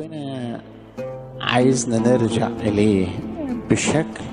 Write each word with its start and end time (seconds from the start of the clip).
ربنا 0.00 0.60
عايزنا 1.40 1.98
نرجع 1.98 2.46
إليه 2.46 3.06
بشكل 3.70 4.24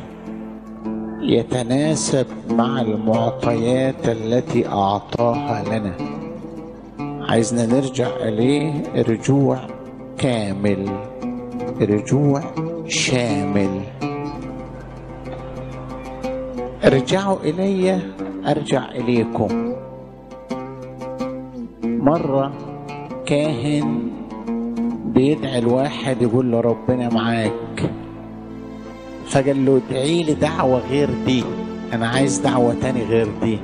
يتناسب 1.21 2.25
مع 2.49 2.81
المعطيات 2.81 4.09
التي 4.09 4.67
أعطاها 4.67 5.63
لنا. 5.63 5.93
عايزنا 7.29 7.65
نرجع 7.65 8.07
إليه 8.07 8.83
رجوع 8.95 9.59
كامل 10.17 10.89
رجوع 11.81 12.43
شامل. 12.87 13.81
ارجعوا 16.85 17.37
إلي 17.43 17.99
أرجع 18.47 18.91
إليكم. 18.91 19.75
مرة 21.83 22.53
كاهن 23.25 24.17
بيدعي 25.17 25.59
الواحد 25.59 26.21
يقول 26.21 26.51
له 26.51 26.61
ربنا 26.61 27.09
معاك. 27.09 27.91
فقال 29.27 29.65
له 29.65 29.81
ادعي 29.89 30.23
لي 30.23 30.33
دعوة 30.33 30.79
غير 30.89 31.09
دي. 31.25 31.43
أنا 31.93 32.07
عايز 32.07 32.37
دعوة 32.37 32.75
تاني 32.81 33.03
غير 33.03 33.27
دي. 33.43 33.59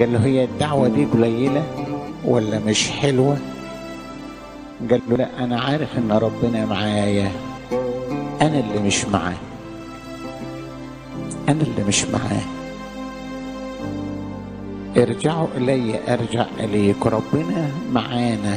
قال 0.00 0.12
له 0.12 0.24
هي 0.24 0.44
الدعوة 0.44 0.88
دي 0.88 1.04
قليلة 1.04 1.62
ولا 2.24 2.58
مش 2.58 2.90
حلوة؟ 2.90 3.36
قال 4.90 5.00
له 5.08 5.16
لا 5.16 5.44
أنا 5.44 5.60
عارف 5.60 5.98
إن 5.98 6.12
ربنا 6.12 6.66
معايا. 6.66 7.30
أنا 8.40 8.60
اللي 8.60 8.80
مش 8.86 9.04
معاه. 9.04 9.36
أنا 11.48 11.62
اللي 11.62 11.84
مش 11.88 12.04
معاه. 12.04 12.42
ارجعوا 14.96 15.48
إلي 15.56 16.00
أرجع 16.08 16.46
إليك. 16.60 17.06
ربنا 17.06 17.70
معانا. 17.92 18.56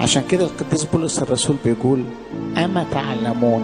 عشان 0.00 0.22
كده 0.30 0.44
القديس 0.44 0.84
بولس 0.84 1.22
الرسول 1.22 1.56
بيقول 1.64 2.04
أما 2.64 2.86
تعلمون 2.92 3.62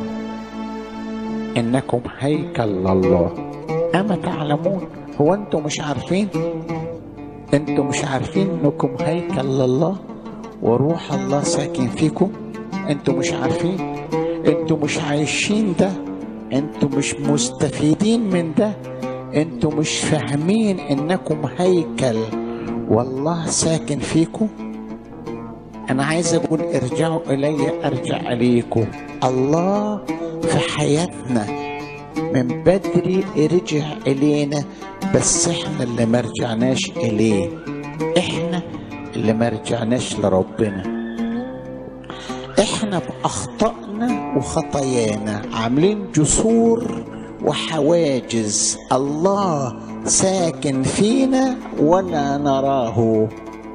إنكم 1.57 2.01
هيكل 2.19 2.63
الله 2.87 3.35
أما 3.95 4.17
تعلمون 4.17 4.81
هو 5.21 5.35
أنتم 5.35 5.65
مش 5.65 5.81
عارفين؟ 5.81 6.29
أنتم 7.55 7.87
مش 7.87 8.05
عارفين 8.05 8.49
إنكم 8.65 8.91
هيكل 9.01 9.41
الله 9.61 9.97
وروح 10.63 11.13
الله 11.13 11.43
ساكن 11.43 11.87
فيكم؟ 11.89 12.31
أنتم 12.91 13.15
مش 13.19 13.33
عارفين؟ 13.33 13.79
أنتم 14.47 14.81
مش 14.83 14.99
عايشين 14.99 15.75
ده؟ 15.81 15.91
أنتم 16.53 16.99
مش 16.99 17.15
مستفيدين 17.15 18.31
من 18.31 18.53
ده؟ 18.59 18.73
أنتم 19.35 19.79
مش 19.79 19.99
فاهمين 19.99 20.81
إنكم 20.81 21.39
هيكل 21.59 22.17
والله 22.89 23.47
ساكن 23.47 23.99
فيكم؟ 23.99 24.49
أنا 25.91 26.05
عايز 26.05 26.35
أقول 26.35 26.61
ارجعوا 26.61 27.21
إلي 27.31 27.87
أرجع 27.87 28.33
إليكم. 28.33 28.87
الله 29.25 30.05
في 30.43 30.59
حياتنا 30.77 31.47
من 32.35 32.63
بدري 32.63 33.25
رجع 33.37 33.85
إلينا 34.07 34.65
بس 35.15 35.49
إحنا 35.49 35.85
اللي 35.85 36.07
ما 36.07 36.21
رجعناش 36.21 36.91
إليه. 36.97 37.49
إحنا 38.19 38.63
اللي 39.17 39.33
ما 39.33 39.49
رجعناش 39.49 40.19
لربنا. 40.19 40.83
إحنا 42.59 42.99
بأخطائنا 42.99 44.35
وخطايانا. 44.37 45.43
عاملين 45.53 46.13
جسور 46.13 47.05
وحواجز. 47.45 48.79
الله 48.93 49.77
ساكن 50.05 50.83
فينا 50.83 51.57
ولا 51.81 52.37
نراه. 52.37 53.29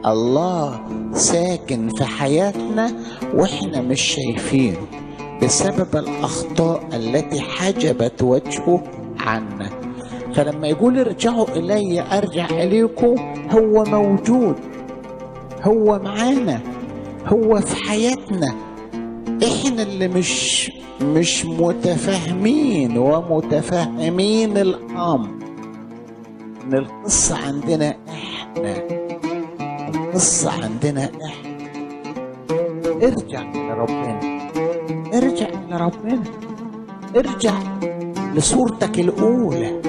الله 0.06 0.82
ساكن 1.14 1.90
في 1.98 2.06
حياتنا 2.06 2.92
وإحنا 3.34 3.82
مش 3.82 4.02
شايفينه 4.02 4.78
بسبب 5.44 5.96
الأخطاء 5.96 6.84
التي 6.94 7.42
حجبت 7.42 8.22
وجهه 8.22 8.84
عنا. 9.20 9.70
فلما 10.34 10.68
يقول 10.68 11.00
ارجعوا 11.00 11.48
إلي 11.56 12.02
أرجع 12.18 12.46
إليكم 12.50 13.16
هو 13.52 13.84
موجود 13.84 14.56
هو 15.64 16.00
معانا 16.00 16.62
هو 17.28 17.62
في 17.62 17.76
حياتنا. 17.76 18.56
إحنا 19.44 19.84
اللي 19.84 20.08
مش 20.08 20.72
مش 21.02 21.46
متفاهمين 21.46 22.98
ومتفهمين 22.98 24.58
الأمر. 24.58 25.30
ان 26.64 26.74
القصة 26.74 27.38
عندنا 27.48 27.96
إحنا. 28.10 28.84
القصة 30.12 30.64
عندنا. 30.64 31.12
إحنا 31.26 31.62
ارجع 33.04 33.42
لربنا 33.42 34.20
ارجع 35.14 35.48
لربنا 35.70 36.24
ارجع 37.16 37.54
لصورتك 38.36 39.00
الأولى. 39.00 39.82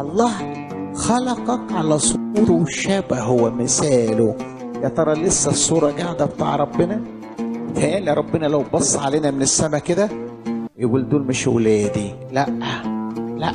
الله 0.00 0.32
خلقك 0.94 1.72
على 1.72 1.98
صورة 1.98 2.50
وشبهه 2.50 3.30
ومثاله. 3.30 4.36
يا 4.82 4.88
ترى 4.88 5.14
لسه 5.14 5.50
الصورة 5.50 5.90
قاعدة 5.90 6.24
بتاع 6.24 6.56
ربنا؟ 6.56 7.00
تهيألي 7.74 8.14
ربنا 8.14 8.46
لو 8.46 8.64
بص 8.72 8.96
علينا 8.96 9.30
من 9.30 9.42
السما 9.42 9.78
كده 9.78 10.08
يقول 10.78 11.08
دول 11.08 11.26
مش 11.26 11.46
ولادي. 11.46 12.14
لا 12.32 12.46
لا 13.36 13.52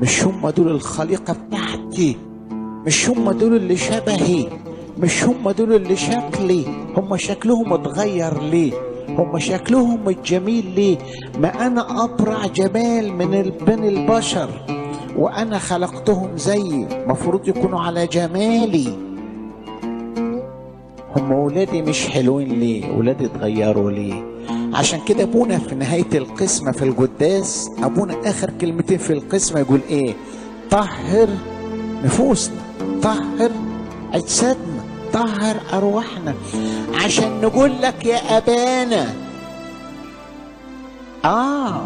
مش 0.00 0.24
هم 0.24 0.50
دول 0.50 0.68
الخليقة 0.68 1.36
بتاعتي. 1.46 2.16
مش 2.86 3.08
هم 3.08 3.30
دول 3.30 3.56
اللي 3.56 3.76
شبهي 3.76 4.48
مش 4.98 5.24
هم 5.24 5.50
دول 5.50 5.72
اللي 5.72 5.96
شكلي. 5.96 6.64
هم 6.96 7.16
شكلهم 7.16 7.72
اتغير 7.72 8.42
ليه؟ 8.42 8.72
هم 9.08 9.38
شكلهم 9.38 10.08
الجميل 10.08 10.74
ليه؟ 10.74 10.98
ما 11.40 11.66
أنا 11.66 12.04
أبرع 12.04 12.46
جمال 12.46 13.12
من 13.12 13.52
بين 13.66 13.84
البشر 13.84 14.48
وأنا 15.16 15.58
خلقتهم 15.58 16.36
زيي. 16.36 16.86
مفروض 17.06 17.48
يكونوا 17.48 17.80
على 17.80 18.06
جمالي. 18.06 18.88
هم 21.16 21.32
ولادي 21.32 21.82
مش 21.82 22.08
حلوين 22.08 22.48
ليه؟ 22.48 22.96
ولادي 22.96 23.26
اتغيروا 23.26 23.90
ليه؟ 23.90 24.24
عشان 24.74 25.00
كده 25.06 25.22
أبونا 25.22 25.58
في 25.58 25.74
نهاية 25.74 26.10
القسمة 26.14 26.72
في 26.72 26.82
القداس 26.84 27.70
أبونا 27.82 28.14
آخر 28.24 28.50
كلمتين 28.60 28.98
في 28.98 29.12
القسمة 29.12 29.60
يقول 29.60 29.80
إيه؟ 29.90 30.14
طهر 30.70 31.28
نفوسنا. 32.04 32.56
طهر 33.02 33.50
اجسادنا 34.12 34.82
طهر 35.12 35.56
أرواحنا. 35.72 36.34
عشان 37.04 37.40
نقول 37.40 37.82
لك 37.82 38.04
يا 38.06 38.36
أبانا 38.38 39.14
آه 41.24 41.84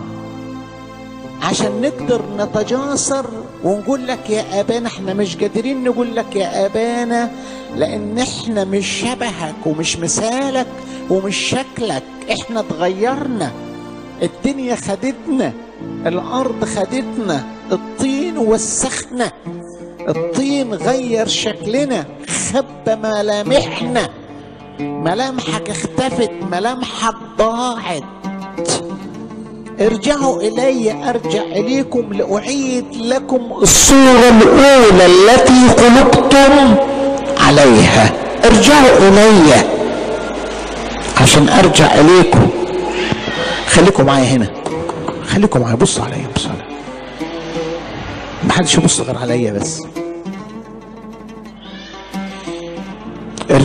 عشان 1.43 1.81
نقدر 1.81 2.23
نتجاسر 2.39 3.27
ونقول 3.65 4.07
لك 4.07 4.31
يا 4.31 4.61
أبانا 4.61 4.87
إحنا 4.89 5.15
مش 5.15 5.37
قادرين 5.37 5.85
نقول 5.85 6.17
لك 6.17 6.37
يا 6.37 6.67
أبانا 6.67 7.31
لأن 7.77 8.19
إحنا 8.19 8.65
مش 8.65 8.87
شبهك 8.87 9.55
ومش 9.67 9.97
مثالك 9.99 10.67
ومش 11.11 11.37
شكلك. 11.37 12.03
إحنا 12.33 12.61
اتغيرنا. 12.61 13.53
الدنيا 14.23 14.75
خدتنا 14.77 15.53
الأرض 16.07 16.65
خدتنا 16.65 17.45
الطين 17.73 18.39
وسخنا. 18.39 19.33
الطين 20.09 20.75
غير 20.75 21.27
شكلنا 21.27 22.07
خبى 22.53 22.97
ملامحنا. 23.03 24.09
ملامحك 24.81 25.71
اختفت 25.71 26.31
ملامحك 26.51 27.15
ضاعت. 27.39 28.03
ارجعوا 29.81 30.43
إلي 30.43 31.11
أرجع 31.11 31.43
إليكم 31.43 32.13
لأعيد 32.13 32.85
لكم 32.95 33.53
الصورة 33.63 34.29
الأولى 34.29 35.07
التي 35.07 35.69
خلقتم 35.69 36.77
عليها. 37.39 38.13
ارجعوا 38.45 38.99
إلي 38.99 39.55
عشان 41.21 41.49
أرجع 41.49 41.95
إليكم. 41.95 42.49
خليكم 43.67 44.07
معايا 44.07 44.25
هنا. 44.25 44.49
خليكم 45.27 45.61
معايا. 45.61 45.75
بصوا 45.77 46.05
عليا 46.05 46.27
بصوا 46.37 46.51
عليا. 46.51 46.67
ما 48.45 48.53
حدش 48.53 48.75
يبص 48.75 49.01
غير 49.01 49.19
عليا 49.19 49.53
بس. 49.53 49.83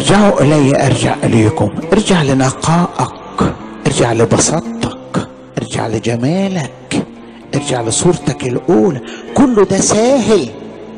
ارجعوا 0.01 0.41
إلي 0.41 0.85
أرجع 0.85 1.15
إليكم. 1.23 1.69
ارجع 1.93 2.23
لنقائك. 2.23 3.53
ارجع 3.87 4.13
لبساطتك. 4.13 5.27
ارجع 5.57 5.87
لجمالك. 5.87 7.03
ارجع 7.55 7.81
لصورتك 7.81 8.43
الأولى. 8.43 9.01
كله 9.33 9.65
ده 9.65 9.77
سهل 9.77 10.49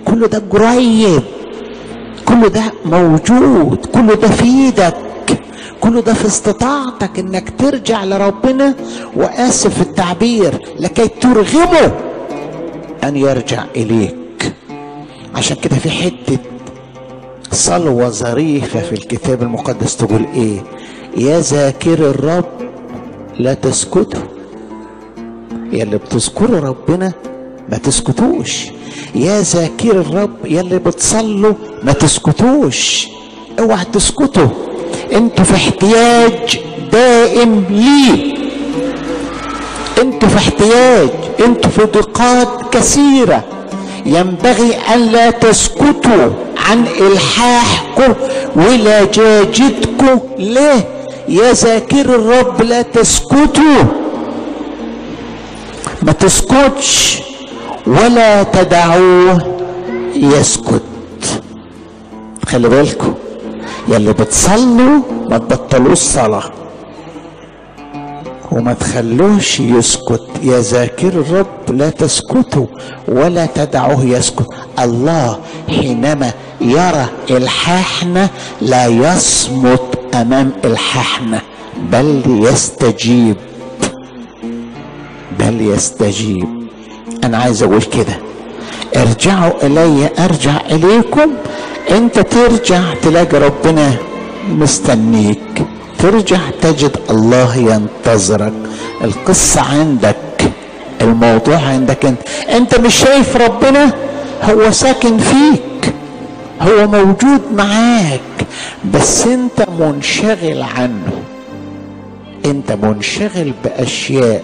كله 0.05 0.27
ده 0.27 0.44
قريب. 0.50 1.23
كله 2.25 2.47
ده 2.47 2.63
موجود. 2.85 3.85
كله 3.85 4.13
ده 4.15 4.27
في 4.27 4.44
إيدك 4.44 4.95
كله 5.81 6.01
ده 6.01 6.13
في 6.13 6.25
استطاعتك 6.27 7.19
إنك 7.19 7.50
ترجع 7.57 8.03
لربنا 8.03 8.75
وآسف 9.15 9.81
التعبير. 9.81 10.61
لكي 10.79 11.07
ترغمه 11.07 11.91
أن 13.03 13.15
يرجع 13.15 13.63
إليك. 13.75 14.53
عشان 15.35 15.57
كده 15.57 15.75
في 15.75 15.89
حتة 15.89 16.38
صلوه 17.51 18.09
ظريفة 18.09 18.79
في 18.79 18.93
الكتاب 18.93 19.41
المقدس 19.41 19.97
تقول 19.97 20.25
إيه؟ 20.35 20.63
يا 21.17 21.39
ذاكر 21.39 21.93
الرب 21.93 22.45
لا 23.39 23.53
تسكتوا. 23.53 24.23
يا 25.71 25.83
اللي 25.83 25.97
بتذكروا 25.97 26.59
ربنا 26.59 27.13
ما 27.69 27.77
تسكتوش. 27.77 28.65
يا 29.15 29.41
ذاكر 29.41 29.91
الرب 29.91 30.45
يا 30.45 30.61
اللي 30.61 30.79
بتصلوا 30.79 31.53
ما 31.83 31.91
تسكتوش. 31.91 33.07
اوعى 33.59 33.85
تسكتوا. 33.93 34.47
أنتوا 35.13 35.45
في 35.45 35.55
احتياج 35.55 36.59
دائم 36.91 37.65
ليه. 37.69 38.33
أنتوا 40.01 40.29
في 40.29 40.37
احتياج. 40.37 41.09
أنتوا 41.45 41.71
في 41.71 41.83
ضيقات 41.83 42.75
كثيرة. 42.75 43.43
ينبغي 44.05 44.75
أن 44.94 45.00
لا 45.00 45.31
تسكتوا 45.31 46.29
عن 46.57 46.85
إلحاحكم 47.01 48.13
ولجاجتكم 48.55 50.19
ليه؟ 50.39 50.88
يا 51.29 51.53
ذاكر 51.53 52.01
الرب 52.01 52.61
لا 52.61 52.81
تسكتوا. 52.81 53.83
ما 56.01 56.11
تسكتش 56.11 57.19
ولا 57.88 58.44
تدعوه 58.44 59.55
يسكت. 60.15 60.81
خلي 62.47 62.69
بالكم 62.69 63.13
يا 63.88 63.97
اللي 63.97 64.13
بتصلوا 64.13 65.00
ما 65.29 65.38
تبطلوش 65.38 65.97
صلاة. 65.97 66.51
وما 68.53 68.73
تخلوش 68.73 69.59
يسكت. 69.59 70.21
يا 70.44 70.59
ذاكر 70.59 71.07
الرب 71.07 71.69
لا 71.69 71.89
تسكتوا 71.89 72.65
ولا 73.07 73.45
تدعوه 73.45 74.03
يسكت. 74.05 74.47
الله 74.79 75.39
حينما 75.69 76.31
يرى 76.61 77.05
الحاحنة 77.31 78.29
لا 78.61 78.85
يصمت 78.88 80.00
أمام 80.13 80.51
الحاحنة 80.65 81.41
بل 81.91 82.21
يستجيب 82.27 83.35
بل 85.39 85.61
يستجيب. 85.61 86.47
أنا 87.23 87.38
عايز 87.38 87.63
أقول 87.63 87.81
كده 87.81 88.17
ارجعوا 88.97 89.65
إلي 89.65 90.09
أرجع 90.19 90.61
إليكم. 90.71 91.31
أنت 91.91 92.19
ترجع 92.19 92.94
تلاقي 93.01 93.38
ربنا 93.39 93.94
مستنيك. 94.50 95.65
ترجع 96.03 96.38
تجد 96.61 96.97
الله 97.09 97.55
ينتظرك. 97.55 98.53
القصة 99.03 99.61
عندك 99.61 100.15
الموضوع 101.01 101.57
عندك 101.57 102.05
انت. 102.05 102.19
انت 102.50 102.79
مش 102.79 102.95
شايف 102.95 103.38
ربنا؟ 103.38 103.94
هو 104.44 104.71
ساكن 104.71 105.17
فيك. 105.17 105.94
هو 106.61 106.88
موجود 106.88 107.41
معاك. 107.55 108.19
بس 108.94 109.27
انت 109.27 109.65
منشغل 109.79 110.61
عنه. 110.61 111.23
انت 112.45 112.71
منشغل 112.71 113.53
بأشياء 113.63 114.44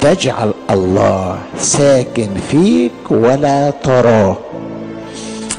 تجعل 0.00 0.54
الله 0.70 1.38
ساكن 1.58 2.28
فيك 2.50 3.10
ولا 3.10 3.70
تراه. 3.70 4.36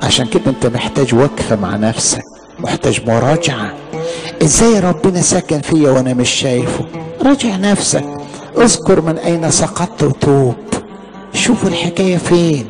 عشان 0.03 0.25
كده 0.25 0.43
انت 0.47 0.65
محتاج 0.65 1.15
وقفة 1.15 1.55
مع 1.55 1.75
نفسك. 1.75 2.23
محتاج 2.59 3.01
مراجعة. 3.07 3.73
إزاي 4.47 4.79
ربنا 4.79 5.21
سكن 5.21 5.61
فيا 5.61 5.89
وأنا 5.89 6.13
مش 6.13 6.29
شايفه؟ 6.29 6.85
راجع 7.25 7.55
نفسك. 7.55 8.05
اذكر 8.57 9.01
من 9.01 9.17
اين 9.17 9.51
سقطت 9.51 10.03
وتوب. 10.03 10.55
شوف 11.33 11.67
الحكاية 11.67 12.17
فين. 12.17 12.65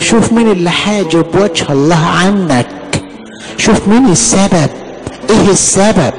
شوف 0.00 0.32
مين 0.32 0.50
اللي 0.50 0.70
حاجب 0.70 1.26
وجه 1.34 1.72
الله 1.72 2.06
عنك. 2.06 2.66
شوف 3.56 3.88
مين 3.88 4.06
السبب. 4.06 4.70
إيه 5.30 5.50
السبب؟ 5.50 6.12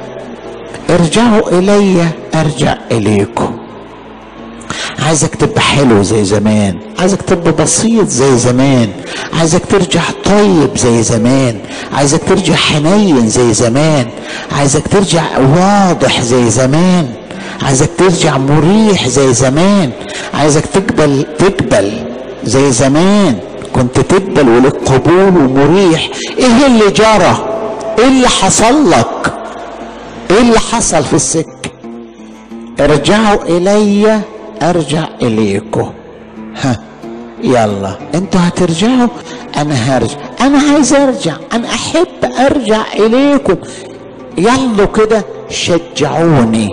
ارجعوا 0.90 1.58
إلي 1.58 2.06
أرجع 2.34 2.76
إليكم. 2.92 3.45
عايزك 5.16 5.34
تبقى 5.34 5.60
حلو 5.60 6.02
زي 6.02 6.24
زمان. 6.24 6.78
عايزك 6.98 7.22
تبقى 7.22 7.52
بسيط 7.52 8.08
زي 8.08 8.38
زمان. 8.38 8.88
عايزك 9.38 9.66
ترجع 9.66 10.00
طيب 10.24 10.76
زي 10.76 11.02
زمان. 11.02 11.58
عايزك 11.92 12.20
ترجع 12.28 12.54
حنين 12.54 13.28
زي 13.28 13.54
زمان. 13.54 14.06
عايزك 14.58 14.88
ترجع 14.88 15.22
واضح 15.38 16.20
زي 16.22 16.50
زمان. 16.50 17.14
عايزك 17.62 17.90
ترجع 17.98 18.38
مريح 18.38 19.08
زي 19.08 19.32
زمان. 19.34 19.90
عايزك 20.34 20.66
تقبل 20.66 21.26
تقبل 21.38 21.92
زي 22.44 22.72
زمان. 22.72 23.38
كنت 23.72 24.00
تقبل 24.00 24.48
ولك 24.48 24.76
قبول 24.76 25.36
ومريح. 25.36 26.08
إيه 26.38 26.66
اللي 26.66 26.90
جرى؟ 26.90 27.48
إيه 27.98 28.08
اللي 28.08 28.28
حصل 28.28 28.90
لك؟ 28.90 29.32
إيه 30.30 30.40
اللي 30.40 30.58
حصل 30.60 31.04
في 31.04 31.14
السكة؟ 31.14 31.70
ارجعوا 32.80 33.42
إلي 33.48 34.20
أرجع 34.62 35.08
اليكم 35.22 35.92
ها 36.62 36.80
يلا. 37.42 37.98
أنتوا 38.14 38.40
هترجعوا 38.42 39.08
أنا 39.56 39.74
هرجع. 39.74 40.16
أنا 40.40 40.58
عايز 40.58 40.94
أرجع. 40.94 41.36
أنا 41.52 41.68
أحب 41.68 42.06
أرجع 42.40 42.82
اليكم 42.94 43.56
يلا 44.38 44.84
كده 44.84 45.24
شجعوني. 45.48 46.68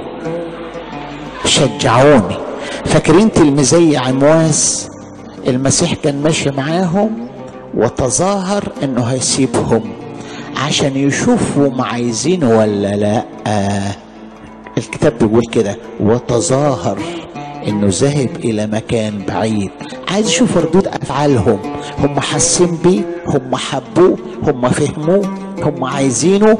شجعوني. 1.45 2.37
فاكرين 2.85 3.31
تلميذي 3.31 3.97
عمواس؟ 3.97 4.89
المسيح 5.47 5.93
كان 5.93 6.21
ماشي 6.23 6.49
معاهم 6.51 7.27
وتظاهر 7.77 8.63
إنه 8.83 9.03
هيسيبهم 9.03 9.83
عشان 10.67 10.97
يشوفهم 10.97 11.81
عايزينه 11.81 12.57
ولا 12.59 12.95
لأ. 12.95 13.23
الكتاب 14.77 15.13
بيقول 15.19 15.41
كده 15.51 15.77
وتظاهر. 15.99 16.97
إنه 17.67 17.87
ذهب 17.89 18.29
إلى 18.35 18.67
مكان 18.67 19.23
بعيد. 19.27 19.71
عايز 20.11 20.27
يشوف 20.27 20.57
ردود 20.57 20.87
أفعالهم. 20.87 21.59
هم 21.99 22.19
حاسين 22.19 22.77
بيه 22.83 23.01
هم 23.27 23.55
حبوه 23.55 24.17
هم 24.43 24.69
فهموه 24.69 25.27
هم 25.61 25.83
عايزينه. 25.83 26.57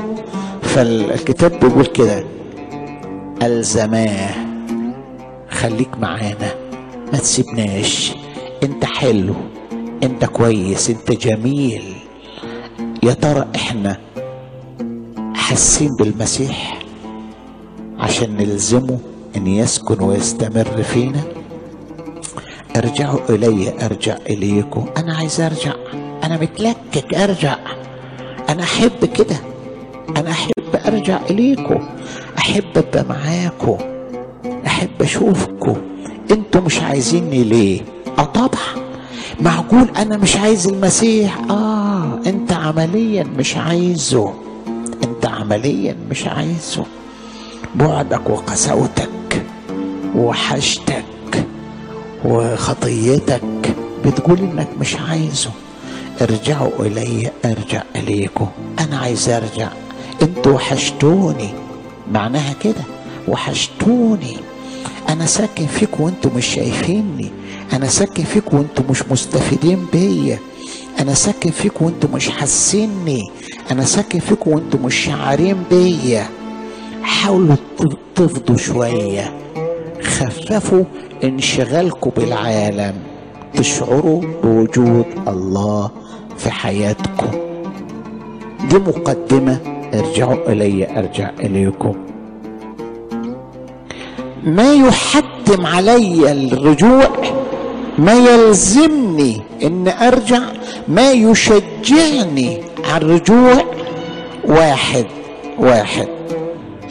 فالكتاب 0.61 1.59
بيقول 1.59 1.85
كده 1.85 2.23
ألزماه. 3.43 4.29
خليك 5.49 5.97
معانا 5.99 6.55
ما 7.13 7.17
تسيبناش. 7.19 8.13
أنت 8.63 8.85
حلو 8.85 9.33
أنت 10.03 10.25
كويس 10.25 10.89
أنت 10.89 11.11
جميل. 11.11 11.83
يا 13.03 13.13
ترى 13.13 13.47
إحنا 13.55 13.97
حاسين 15.35 15.89
بالمسيح 15.99 16.79
عشان 17.99 18.37
نلزمه؟ 18.37 18.97
إن 19.37 19.47
يسكن 19.47 20.03
ويستمر 20.03 20.83
فينا. 20.83 21.21
ارجعوا 22.75 23.19
إلي 23.29 23.85
أرجع 23.85 24.17
إليكم. 24.29 24.85
أنا 24.97 25.15
عايز 25.15 25.41
أرجع. 25.41 25.73
أنا 26.23 26.37
متلكك 26.41 27.13
أرجع. 27.13 27.55
أنا 28.49 28.63
أحب 28.63 29.05
كده. 29.05 29.35
أنا 30.17 30.31
أحب 30.31 30.75
أرجع 30.87 31.19
إليكم. 31.29 31.87
أحب 32.37 32.63
أبقى 32.77 33.05
معاكم. 33.09 33.77
أحب 34.65 35.01
أشوفكم. 35.01 35.75
أنتوا 36.31 36.61
مش 36.61 36.81
عايزيني 36.81 37.43
ليه؟ 37.43 37.81
آه 38.19 38.23
طبعا. 38.23 38.83
معقول 39.41 39.87
أنا 39.97 40.17
مش 40.17 40.35
عايز 40.37 40.67
المسيح؟ 40.67 41.37
آه 41.49 42.19
أنت 42.25 42.53
عمليا 42.53 43.23
مش 43.23 43.57
عايزه. 43.57 44.33
أنت 45.03 45.25
عمليا 45.25 45.95
مش 46.09 46.27
عايزه. 46.27 46.85
بعدك 47.75 48.29
وقساوتك 48.29 49.09
وحشتك 50.15 51.05
وخطيتك. 52.25 53.41
بتقول 54.05 54.39
إنك 54.39 54.67
مش 54.79 54.95
عايزه. 55.09 55.49
ارجعوا 56.21 56.71
إلي 56.79 57.31
أرجع 57.45 57.83
إليكم. 57.95 58.47
أنا 58.79 58.97
عايز 58.97 59.29
أرجع. 59.29 59.69
أنتوا 60.21 60.53
وحشتوني. 60.53 61.49
معناها 62.11 62.53
كده. 62.53 62.83
وحشتوني. 63.27 64.37
أنا 65.09 65.25
ساكن 65.25 65.65
فيك 65.65 65.99
وانتوا 65.99 66.31
مش 66.35 66.45
شايفيني. 66.45 67.31
أنا 67.73 67.87
ساكن 67.87 68.23
فيك 68.23 68.53
وانتوا 68.53 68.85
مش 68.89 69.03
مستفيدين 69.11 69.85
بيا. 69.93 70.39
أنا 70.99 71.13
ساكن 71.13 71.51
فيك 71.51 71.81
وانتوا 71.81 72.09
مش 72.13 72.29
حاسيني. 72.29 73.31
أنا 73.71 73.85
ساكن 73.85 74.19
فيك 74.19 74.47
وانتوا 74.47 74.79
مش 74.79 74.95
شعارين 74.95 75.63
بيا. 75.69 76.27
حاولوا 77.03 77.55
تفضوا 78.15 78.57
شوية. 78.57 79.33
خففوا 80.01 80.83
انشغالكم 81.23 82.11
بالعالم. 82.17 82.93
تشعروا 83.53 84.21
بوجود 84.43 85.05
الله 85.27 85.91
في 86.37 86.51
حياتكم. 86.51 87.31
دي 88.69 88.77
مقدمة. 88.77 89.57
ارجعوا 89.93 90.51
إلي 90.51 90.99
أرجع 90.99 91.29
إليكم. 91.39 91.95
ما 94.43 94.73
يحتم 94.73 95.65
علي 95.65 96.31
الرجوع. 96.31 97.09
ما 97.97 98.13
يلزمني 98.13 99.41
إن 99.63 99.87
أرجع. 99.87 100.41
ما 100.87 101.11
يشجعني 101.11 102.61
على 102.91 103.05
الرجوع. 103.05 103.63
واحد 104.45 105.05
واحد. 105.59 106.07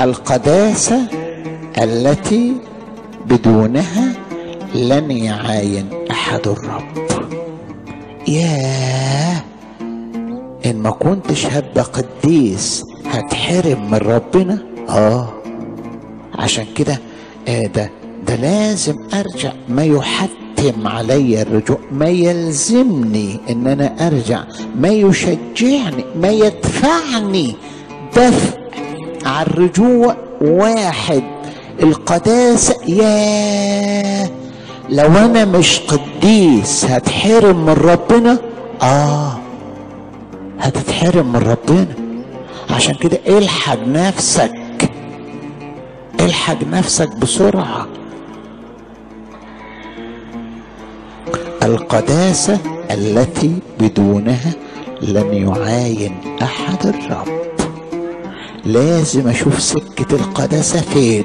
القداسة 0.02 1.06
التي 1.82 2.52
بدونها 3.26 4.12
لن 4.74 5.10
يعاين 5.10 5.86
أحد 6.10 6.40
الرب. 6.48 7.06
ياه! 8.28 9.42
إن 10.66 10.76
ما 10.76 10.90
كنتش 10.90 11.46
هبقى 11.46 11.82
قديس 11.84 12.84
هتحرم 13.06 13.90
من 13.90 13.98
ربنا؟ 13.98 14.58
آه! 14.88 15.28
عشان 16.38 16.64
كده 16.76 16.98
آه 17.48 17.66
ده 17.66 17.90
ده 18.26 18.34
لازم 18.36 18.96
أرجع. 19.14 19.52
ما 19.68 19.84
يحتم 19.84 20.86
علي 20.88 21.42
الرجوع. 21.42 21.78
ما 21.92 22.08
يلزمني 22.08 23.40
إن 23.50 23.66
أنا 23.66 24.06
أرجع. 24.06 24.44
ما 24.76 24.88
يشجعني. 24.88 26.04
ما 26.16 26.28
يدفعني 26.28 27.56
دفع 28.16 28.61
على 29.26 29.46
الرجوع 29.46 30.16
واحد. 30.40 31.22
القداسة 31.82 32.76
ياه! 32.86 34.30
لو 34.88 35.06
أنا 35.06 35.44
مش 35.44 35.80
قديس 35.80 36.84
هتحرم 36.84 37.66
من 37.66 37.72
ربنا؟ 37.72 38.38
آه 38.82 39.38
هتتحرم 40.60 41.32
من 41.32 41.36
ربنا. 41.36 41.86
عشان 42.70 42.94
كده 42.94 43.18
الحق 43.26 43.78
نفسك 43.86 44.52
الحق 46.20 46.64
نفسك 46.72 47.16
بسرعة. 47.16 47.86
القداسة 51.62 52.58
التي 52.90 53.52
بدونها 53.80 54.52
لن 55.02 55.34
يعاين 55.34 56.16
أحد 56.42 56.86
الرب. 56.86 57.28
لازم 58.64 59.28
أشوف 59.28 59.60
سكة 59.62 60.14
القداسة 60.16 60.80
فين؟ 60.80 61.24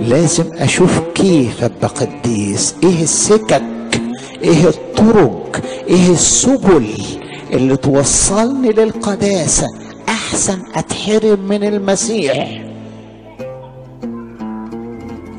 لازم 0.00 0.44
أشوف 0.54 1.00
كيف 1.14 1.64
أبقى 1.64 1.88
قديس 1.88 2.74
إيه 2.82 3.02
السكك؟ 3.02 3.62
إيه 4.42 4.68
الطرق؟ 4.68 5.62
إيه 5.88 6.10
السبل 6.12 6.86
اللي 7.52 7.76
توصلني 7.76 8.68
للقداسة؟ 8.72 9.66
أحسن 10.08 10.58
أتحرم 10.74 11.40
من 11.48 11.64
المسيح. 11.64 12.62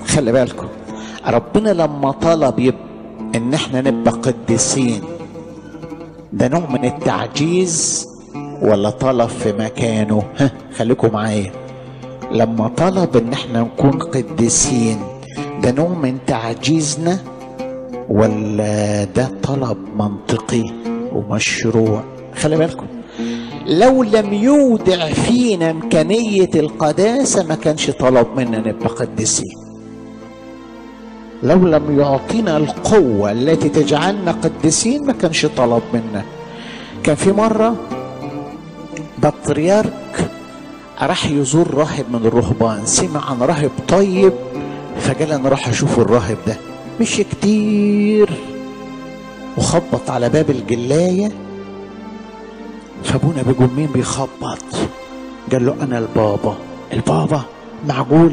خلي 0.07 0.31
بالكم 0.31 0.67
ربنا 1.27 1.69
لما 1.69 2.11
طلب. 2.11 2.73
إن 3.35 3.53
إحنا 3.53 3.81
نبقى 3.81 4.11
قديسين 4.11 5.01
ده 6.33 6.47
نوع 6.47 6.69
من 6.69 6.85
التعجيز 6.85 8.07
ولا 8.61 8.89
طلب 8.89 9.29
في 9.29 9.53
مكانه. 9.53 10.23
ها 10.37 10.51
خليكم 10.77 11.13
معايا. 11.13 11.51
لما 12.31 12.67
طلب 12.67 13.17
إن 13.17 13.33
إحنا 13.33 13.61
نكون 13.61 13.91
قديسين 13.99 14.97
ده 15.63 15.71
نوع 15.71 15.87
من 15.89 16.17
تعجيزنا 16.27 17.19
ولا 18.09 19.03
ده 19.03 19.31
طلب 19.43 19.77
منطقي 19.95 20.63
ومشروع؟ 21.13 22.03
خلي 22.35 22.57
بالكم. 22.57 22.85
لو 23.67 24.03
لم 24.03 24.33
يودع 24.33 25.05
فينا 25.09 25.71
إمكانية 25.71 26.49
القداسة 26.55 27.43
ما 27.47 27.55
كانش 27.55 27.89
طلب 27.91 28.27
منا 28.37 28.59
نبقى 28.59 28.89
قديسين. 28.89 29.55
لو 31.43 31.57
لم 31.67 31.99
يعطينا 31.99 32.57
القوة 32.57 33.31
التي 33.31 33.69
تجعلنا 33.69 34.31
قديسين 34.31 35.05
ما 35.05 35.13
كانش 35.13 35.45
طلب 35.45 35.81
منا. 35.93 36.23
كان 37.03 37.15
في 37.15 37.31
مرة 37.31 37.75
بطريرك 39.23 40.29
راح 41.01 41.25
يزور 41.25 41.73
راهب 41.73 42.05
من 42.09 42.25
الرهبان. 42.25 42.85
سمع 42.85 43.29
عن 43.31 43.41
راهب 43.41 43.71
طيب 43.87 44.33
فقال 44.99 45.31
أنا 45.31 45.49
راح 45.49 45.67
أشوف 45.69 45.99
الراهب 45.99 46.37
ده. 46.47 46.57
مش 47.01 47.15
كتير 47.31 48.29
وخبط 49.57 50.09
على 50.09 50.29
باب 50.29 50.49
الجلاية 50.49 51.31
فأبونا 53.03 53.41
بيقول 53.41 53.69
مين 53.75 53.87
بيخبط؟ 53.87 54.63
قال 55.51 55.65
له 55.65 55.75
أنا 55.81 55.97
البابا. 55.97 56.55
البابا 56.93 57.41
معقول؟ 57.87 58.31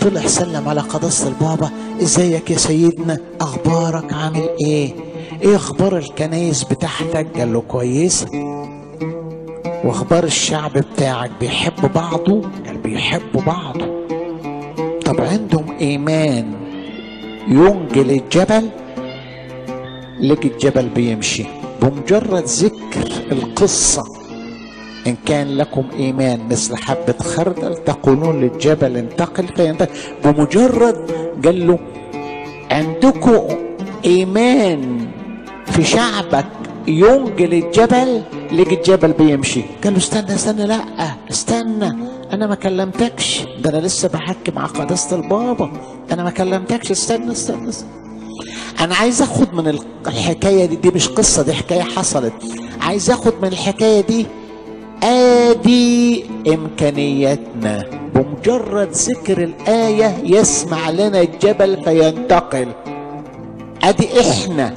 طلع 0.00 0.26
سلم 0.26 0.68
على 0.68 0.80
قداسة 0.80 1.28
البابا. 1.28 1.70
إزيك 2.02 2.50
يا 2.50 2.56
سيدنا؟ 2.58 3.18
أخبارك 3.40 4.12
عامل 4.12 4.48
إيه؟ 4.60 4.94
إيه 5.42 5.56
أخبار 5.56 5.96
الكنايس 5.96 6.64
بتاعتك؟ 6.64 7.26
قال 7.38 7.52
له 7.52 7.60
كويسة 7.68 8.26
واخبار 9.84 10.24
الشعب 10.24 10.72
بتاعك 10.72 11.30
بيحبوا 11.40 11.88
بعضه 11.88 12.42
قال 12.66 12.76
بيحبوا 12.76 13.42
بعضه. 13.42 13.86
طب 15.04 15.20
عندهم 15.20 15.76
إيمان 15.80 16.52
ينجل 17.48 18.10
الجبل 18.10 18.68
لك 20.20 20.44
الجبل 20.44 20.88
بيمشي. 20.88 21.44
بمجرد 21.82 22.44
ذكر 22.44 23.08
القصة 23.32 24.04
إن 25.06 25.16
كان 25.26 25.56
لكم 25.56 25.84
إيمان 25.98 26.48
مثل 26.50 26.76
حبة 26.76 27.14
خردل 27.20 27.74
تقولون 27.76 28.40
للجبل 28.40 28.96
انتقل 28.96 29.48
فينتقل 29.56 29.88
بمجرد 30.24 31.10
قال 31.44 31.66
له 31.66 31.78
عندكم 32.70 33.42
إيمان 34.04 35.06
في 35.66 35.84
شعبك 35.84 36.46
ينجل 36.88 37.54
الجبل 37.54 38.22
لقي 38.52 38.74
الجبل 38.74 39.12
بيمشي. 39.12 39.62
قال 39.84 39.92
له 39.92 39.98
استنى 39.98 40.34
استنى 40.34 40.66
لا 40.66 40.84
استنى 41.30 41.96
أنا 42.32 42.46
ما 42.46 42.54
كلمتكش. 42.54 43.42
ده 43.62 43.70
أنا 43.70 43.78
لسه 43.86 44.08
بحكي 44.08 44.50
مع 44.50 44.66
قداسة 44.66 45.16
البابا. 45.16 45.70
أنا 46.12 46.24
ما 46.24 46.30
كلمتكش. 46.30 46.90
استنى 46.90 47.32
استنى, 47.32 47.68
استنى. 47.68 47.90
أنا 48.80 48.94
عايز 48.94 49.22
آخد 49.22 49.54
من 49.54 49.78
الحكاية 50.06 50.66
دي 50.66 50.76
دي 50.76 50.90
مش 50.90 51.08
قصة 51.08 51.42
دي 51.42 51.52
حكاية 51.52 51.82
حصلت. 51.82 52.32
عايز 52.80 53.10
آخد 53.10 53.32
من 53.42 53.48
الحكاية 53.48 54.00
دي 54.00 54.26
آدي 55.02 56.24
امكانياتنا 56.48 57.84
بمجرد 58.14 58.90
ذكر 58.92 59.42
الآية 59.44 60.16
يسمع 60.24 60.90
لنا 60.90 61.20
الجبل 61.20 61.84
فينتقل. 61.84 62.68
أدي 63.82 64.20
إحنا 64.20 64.74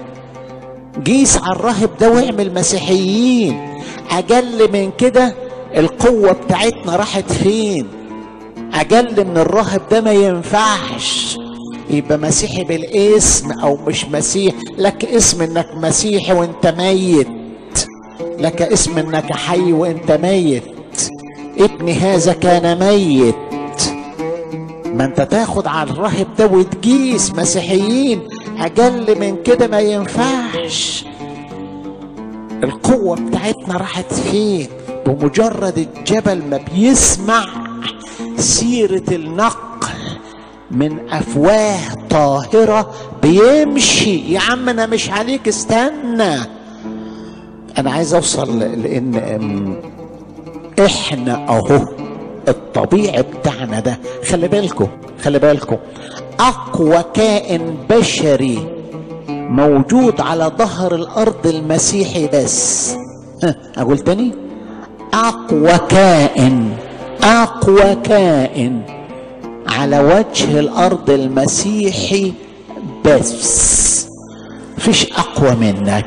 قيس 1.06 1.38
على 1.38 1.56
الراهب 1.56 1.90
ده 2.00 2.12
وإعمل 2.12 2.54
مسيحيين. 2.54 3.80
أقل 4.12 4.72
من 4.74 4.92
كده 4.98 5.36
القوة 5.78 6.32
بتاعتنا 6.32 6.96
راحت 6.96 7.32
فين؟ 7.32 7.88
أقل 8.74 9.26
من 9.28 9.38
الراهب 9.38 9.82
ده 9.92 10.02
ما 10.02 10.12
ينفعش 10.12 11.38
يبقى 11.90 12.18
مسيحي 12.18 12.64
بالاسم 12.64 13.52
أو 13.52 13.76
مش 13.88 14.06
مسيح. 14.06 14.54
لك 14.78 15.06
اسم 15.06 15.42
إنك 15.42 15.68
مسيحي 15.76 16.34
وإنت 16.34 16.68
ميت. 16.78 17.28
لك 18.40 18.62
اسم 18.62 18.98
إنك 18.98 19.32
حي 19.32 19.74
وإنت 19.74 20.12
ميت. 20.12 20.64
ابن 21.58 21.90
هذا 21.90 22.34
كان 22.34 22.80
ميت. 22.80 23.36
ما 24.86 25.06
أنت 25.06 25.22
تاخد 25.22 25.68
على 25.68 25.90
الراهب 25.92 26.28
ده 26.40 26.46
وتقيس 26.48 27.32
مسيحيين. 27.34 28.22
أقل 28.60 29.20
من 29.20 29.44
كده 29.44 29.68
ما 29.68 29.80
ينفعش. 29.80 31.06
القوة 32.64 33.16
بتاعتنا 33.16 33.78
راحت 33.78 34.14
فين؟ 34.14 34.68
بمجرد 35.06 35.78
الجبل 35.78 36.42
ما 36.52 36.60
بيسمع 36.74 37.46
سيرة 38.38 39.04
النقل 39.12 39.98
من 40.72 41.10
أفواه 41.10 41.80
طاهرة 42.10 42.94
بيمشي. 43.22 44.34
يا 44.34 44.40
عم 44.40 44.70
أنا 44.70 44.86
مش 44.86 45.10
عليك 45.10 45.48
استنى. 45.48 46.36
أنا 47.78 47.92
عايز 47.92 48.14
أوصل 48.14 48.60
لإن 48.60 49.76
إحنا 50.86 51.48
أهو 51.50 51.88
الطبيعي 52.48 53.22
بتاعنا 53.22 53.80
ده. 53.80 54.00
خلي 54.30 54.48
بالكم 54.48 54.88
خلي 55.24 55.40
بالكم. 55.40 55.78
أقوى 56.40 57.04
كائن 57.14 57.76
بشري 57.90 58.68
موجود 59.30 60.22
على 60.22 60.52
ظهر 60.58 60.96
الأرض 60.96 61.48
المسيحي 61.48 62.28
بس. 62.34 62.92
أقول 63.78 64.00
تاني. 64.00 64.32
أقوى 65.14 65.78
كائن 65.90 66.70
أقوى 67.24 67.96
كائن 68.04 68.82
على 69.68 70.00
وجه 70.00 70.60
الأرض 70.60 71.10
المسيحي 71.10 72.34
بس. 73.06 74.08
فيش 74.78 75.12
أقوى 75.14 75.56
منك. 75.56 76.06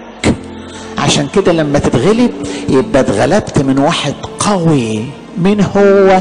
عشان 0.99 1.29
كده 1.35 1.53
لما 1.53 1.79
تتغلب 1.79 2.31
يبقى 2.69 3.01
اتغلبت 3.01 3.59
من 3.63 3.79
واحد 3.79 4.15
قوي 4.39 5.05
من 5.39 5.61
هو؟ 5.77 6.19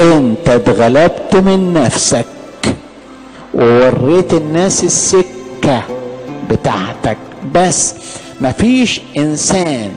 انت 0.00 0.48
اتغلبت 0.48 1.36
من 1.36 1.72
نفسك. 1.72 2.26
ووريت 3.54 4.34
الناس 4.34 4.84
السكة 4.84 5.82
بتاعتك. 6.50 7.16
بس 7.54 7.94
مفيش 8.40 9.00
إنسان 9.16 9.90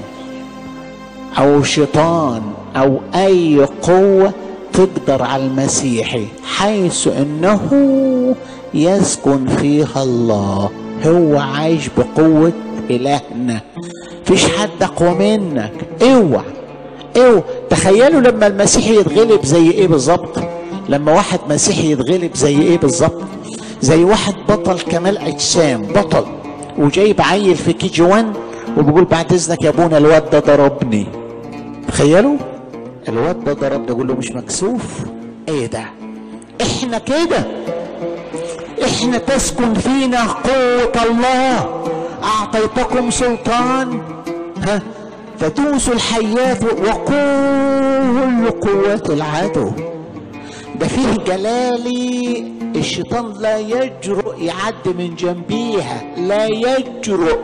أو 1.38 1.64
شيطان 1.64 2.42
أو 2.76 3.00
أي 3.16 3.68
قوة 3.82 4.34
تقدر 4.74 5.24
على 5.24 5.44
المسيحي 5.46 6.26
حيث 6.44 7.08
إنه 7.08 7.60
يسكن 8.74 9.48
فيها 9.48 10.04
الله. 10.04 10.70
هو 11.06 11.38
عايش 11.40 11.90
بقوة 11.98 12.52
إلهنا. 12.90 13.62
فيش 14.26 14.46
حد 14.46 14.70
أقوى 14.82 15.10
منك. 15.10 15.72
اوعى 16.02 16.44
اوعى 17.18 17.42
تخيلوا 17.70 18.22
لما 18.22 18.48
المسيحي 18.48 19.00
يتغلب 19.00 19.46
زي 19.46 19.72
إيه 19.72 19.88
بالظبط؟ 19.88 20.40
لما 20.90 21.12
واحد 21.14 21.40
مسيحي 21.50 21.92
يتغلب 21.92 22.36
زي 22.36 22.62
إيه 22.62 22.78
بالظبط؟ 22.78 23.22
زي 23.82 24.04
واحد 24.04 24.34
بطل 24.50 24.80
كمال 24.80 25.18
أجسام 25.18 25.82
بطل. 25.82 26.26
وجايب 26.78 27.22
عيل 27.22 27.56
في 27.56 27.74
كي 27.74 27.88
جي 27.88 28.02
1 28.02 28.26
وبيقول 28.78 29.06
بعد 29.06 29.34
إذنك 29.34 29.62
يا 29.64 29.70
أبونا 29.70 29.98
الواد 29.98 30.30
ده 30.30 30.40
ضربني. 30.40 31.08
تخيلوا؟ 31.88 32.38
الواد 33.10 33.44
ده 33.44 33.54
ضربني 33.54 33.88
يقول 33.88 34.08
له 34.08 34.14
مش 34.16 34.32
مكسوف؟ 34.32 34.84
إيه 35.48 35.66
ده؟ 35.66 35.84
إحنا 36.62 36.98
كده. 36.98 37.46
إحنا 38.84 39.18
تسكن 39.18 39.74
فينا 39.74 40.24
قوة 40.24 41.04
الله. 41.10 41.82
أعطيتكم 42.24 43.12
سلطان. 43.12 44.00
ها؟ 44.68 44.82
فتوسوا 45.40 45.94
الحيات 45.94 46.64
وكل 46.64 48.50
قوات 48.62 49.10
العدو. 49.10 49.72
ده 50.80 50.88
فيه 50.88 51.14
جلالي 51.28 52.52
الشيطان 52.76 53.34
لا 53.40 53.58
يجرؤ 53.60 54.40
يعدي 54.40 54.90
من 54.98 55.16
جنبيها 55.16 56.04
لا 56.18 56.46
يجرؤ. 56.46 57.40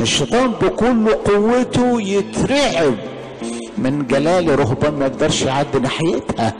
الشيطان 0.00 0.50
بكل 0.62 1.08
قوته 1.10 2.02
يترعب 2.02 2.94
من 3.78 4.06
جلال 4.06 4.58
رهبان 4.58 4.94
ما 4.98 5.06
يقدرش 5.06 5.42
يعدي 5.42 5.78
ناحيتها. 5.78 6.54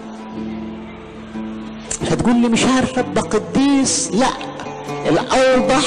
هتقول 2.11 2.37
لي 2.43 2.49
مش 2.49 2.65
عارف 2.65 2.99
أبقى 2.99 3.23
قديس؟ 3.23 4.11
لا 4.15 4.29
الأوضح 5.09 5.85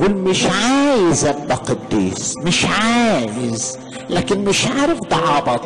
قول 0.00 0.14
مش 0.14 0.46
عايز 0.46 1.24
أبقى 1.24 1.56
قديس 1.56 2.34
مش 2.44 2.66
عايز 2.66 3.78
لكن 4.10 4.44
مش 4.44 4.66
عارف 4.66 4.98
ده 5.10 5.16
عبط 5.16 5.60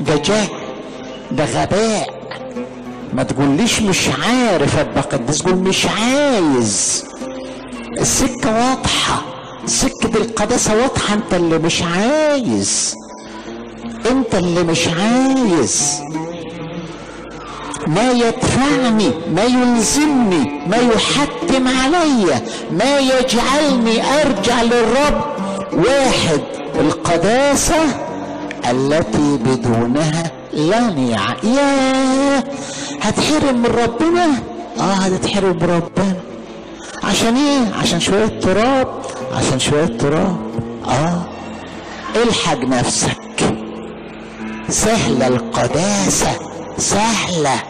ده 0.00 0.16
جهل 0.16 0.48
ده 1.30 1.44
غباء. 1.44 2.18
ما 3.14 3.22
تقوليش 3.22 3.82
مش 3.82 4.08
عارف 4.08 4.78
ابقى 4.78 5.00
قديس 5.02 5.42
قول 5.42 5.54
مش 5.54 5.86
عايز. 5.86 7.04
السكة 8.00 8.50
واضحة 8.68 9.22
سكة 9.66 10.16
القداسة 10.16 10.76
واضحة. 10.82 11.14
أنت 11.14 11.34
اللي 11.34 11.58
مش 11.58 11.82
عايز 11.82 12.94
أنت 14.10 14.34
اللي 14.34 14.62
مش 14.62 14.88
عايز. 14.88 16.00
ما 17.86 18.10
يدفعني 18.10 19.10
ما 19.34 19.44
يلزمني 19.44 20.60
ما 20.66 20.76
يحتم 20.76 21.68
علي 21.68 22.42
ما 22.70 22.98
يجعلني 22.98 24.02
أرجع 24.22 24.62
للرب 24.62 25.20
واحد. 25.72 26.40
القداسة 26.80 27.76
التي 28.70 29.38
بدونها 29.44 30.30
لن 30.58 30.98
يع... 30.98 31.36
يا 31.44 32.38
هتحرم 33.00 33.58
من 33.62 33.66
ربنا؟ 33.66 34.26
آه 34.80 34.92
هتتحرم 34.92 35.56
من 35.56 35.62
ربنا. 35.62 36.16
عشان 37.04 37.36
إيه؟ 37.36 37.74
عشان 37.82 38.00
شوية 38.00 38.26
تراب 38.26 38.88
عشان 39.34 39.58
شوية 39.58 39.86
تراب. 39.86 40.36
آه 40.88 41.22
الحق 42.22 42.58
نفسك. 42.64 43.18
سهلة 44.68 45.26
القداسة 45.26 46.30
سهلة. 46.78 47.62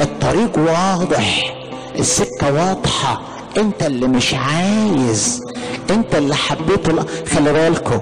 الطريق 0.00 0.58
واضح 0.58 1.54
السكة 1.98 2.52
واضحة. 2.52 3.20
أنت 3.56 3.82
اللي 3.82 4.06
مش 4.08 4.34
عايز 4.34 5.40
أنت 5.90 6.14
اللي 6.14 6.34
حبيت 6.36 6.88
ال... 6.88 7.04
خلي 7.28 7.52
بالكم 7.52 8.00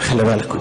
خلي 0.00 0.22
بالكم. 0.22 0.58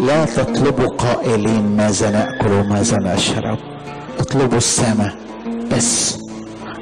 لا 0.00 0.24
تطلبوا 0.24 0.96
قائلين 0.96 1.76
ماذا 1.76 2.10
ناكل 2.10 2.52
وماذا 2.52 2.96
نشرب 3.00 3.58
اطلبوا 4.18 4.58
السماء 4.58 5.14
بس. 5.72 6.18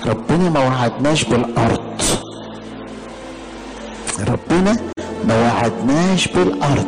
ربنا 0.07 0.50
ما 0.50 0.61
وعدناش 0.61 1.24
بالأرض. 1.24 2.02
ربنا 4.28 4.76
ما 5.24 5.42
وعدناش 5.42 6.28
بالأرض. 6.28 6.87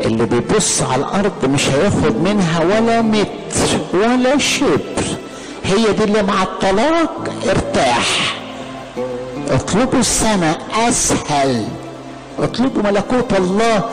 اللي 0.00 0.24
بيبص 0.26 0.82
على 0.82 1.00
الأرض 1.00 1.44
مش 1.44 1.68
هياخد 1.68 2.16
منها 2.16 2.60
ولا 2.64 3.02
متر 3.02 3.70
ولا 3.94 4.38
شبر. 4.38 5.04
هي 5.64 5.92
دي 5.92 6.04
اللي 6.04 6.22
مع 6.22 6.42
الطلاق 6.42 7.28
ارتاح. 7.48 8.36
اطلبوا 9.50 9.98
السماء 10.00 10.58
أسهل. 10.88 11.64
اطلبوا 12.38 12.82
ملكوت 12.82 13.32
الله 13.38 13.84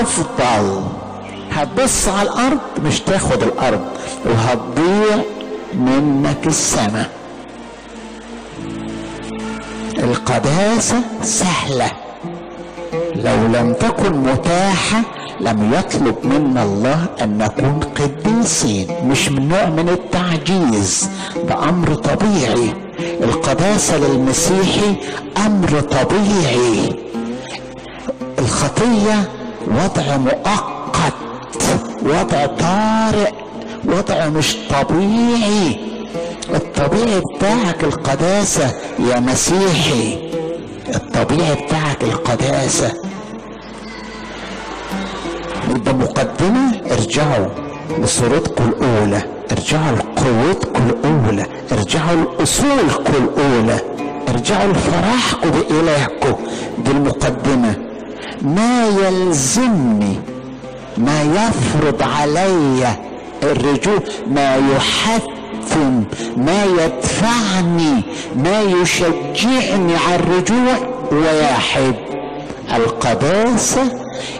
أفضل. 0.00 0.82
هتبص 1.50 2.08
على 2.08 2.28
الأرض 2.28 2.58
مش 2.84 3.00
تاخد 3.00 3.42
الأرض. 3.42 3.80
وهتضيع 4.24 5.24
منك 5.74 6.46
السماء 6.46 7.10
القداسة 9.98 10.96
سهلة. 11.22 11.90
لو 13.14 13.46
لم 13.46 13.72
تكن 13.80 14.12
متاحة 14.12 15.02
لم 15.40 15.72
يطلب 15.72 16.16
منا 16.24 16.62
الله 16.62 17.06
أن 17.22 17.38
نكون 17.38 17.80
قديسين. 17.80 18.86
مش 19.04 19.28
من 19.28 19.48
نوع 19.48 19.66
من 19.66 19.88
التعجيز. 19.88 21.10
ده 21.48 21.68
أمر 21.68 21.94
طبيعي. 21.94 22.74
القداسة 23.00 23.98
للمسيحي 23.98 24.96
أمر 25.46 25.80
طبيعي. 25.80 26.96
الخطية 28.38 29.28
وضع 29.66 30.16
مؤقت 30.16 31.14
وضع 32.02 32.46
طارئ 32.46 33.32
وضع 33.84 34.28
مش 34.28 34.56
طبيعي. 34.70 35.80
الطبيعي 36.54 37.20
بتاعك 37.20 37.84
القداسة 37.84 38.74
يا 38.98 39.20
مسيحي. 39.20 40.30
الطبيعي 40.94 41.54
بتاعك 41.54 42.02
القداسة. 42.02 42.92
يبقى 45.70 45.94
مقدمة 45.94 46.80
ارجعوا 46.92 47.46
لصورتكم 47.98 48.64
الأولى 48.68 49.22
ارجعوا 49.52 49.96
لقوتكم 49.96 50.82
الأولى 50.90 51.46
ارجعوا 51.72 52.16
لأصولكم 52.38 53.12
الأولى 53.24 53.80
ارجعوا 54.28 54.72
لفرحكم 54.72 55.50
بإلهكم. 55.50 56.34
دي 56.78 56.90
المقدمة. 56.90 57.85
ما 58.42 58.86
يلزمني 58.88 60.20
ما 60.98 61.22
يفرض 61.22 62.02
علي 62.02 62.88
الرجوع 63.42 63.98
ما 64.26 64.56
يحتم 64.56 66.04
ما 66.36 66.64
يدفعني 66.64 68.02
ما 68.36 68.60
يشجعني 68.62 69.96
على 69.96 70.14
الرجوع. 70.16 70.96
واحد 71.12 71.94
القداسة. 72.76 73.82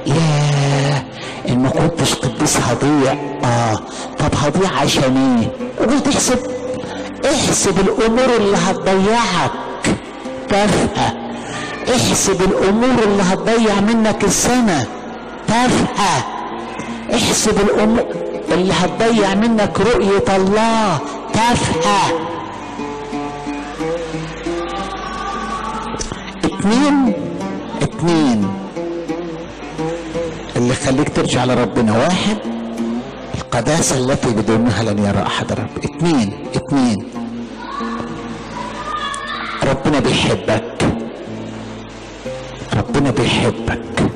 يا 0.06 1.02
إن 1.48 1.58
ما 1.62 1.68
كنتش 1.68 2.14
قديس 2.14 2.56
هضيع. 2.56 3.12
آه 3.44 3.74
طب 4.18 4.34
هضيع 4.42 4.70
عشان 4.80 5.16
إيه؟ 5.40 5.86
قلت 5.86 6.08
احسب 6.08 6.38
احسب 7.24 7.80
الأمور 7.80 8.36
اللي 8.36 8.56
هتضيعك. 8.56 9.50
تافهة. 10.48 11.25
احسب 11.90 12.42
الأمور 12.42 13.02
اللي 13.04 13.22
هتضيع 13.22 13.80
منك 13.80 14.24
السنة. 14.24 14.86
تافهه 15.48 16.24
احسب 17.14 17.60
الأمور 17.60 18.04
اللي 18.52 18.72
هتضيع 18.72 19.34
منك 19.34 19.80
رؤية 19.80 20.36
الله. 20.36 20.98
تافهه 21.32 22.10
اتنين. 26.44 27.12
اتنين. 27.82 28.48
اللي 30.56 30.70
يخليك 30.70 31.08
ترجع 31.16 31.44
لربنا. 31.44 31.92
واحد. 31.98 32.36
القداسة 33.34 33.98
التي 33.98 34.28
بدونها 34.28 34.82
لن 34.82 34.98
يرى 34.98 35.22
أحد 35.26 35.52
رب. 35.52 35.84
اتنين. 35.84 36.46
اتنين. 36.54 37.08
ربنا 39.64 39.98
بيحبك. 40.00 40.75
ربنا 42.74 43.10
بيحبك. 43.10 44.10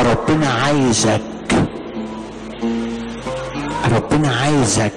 ربنا 0.00 0.48
عايزك. 0.48 1.20
ربنا 3.94 4.28
عايزك. 4.28 4.92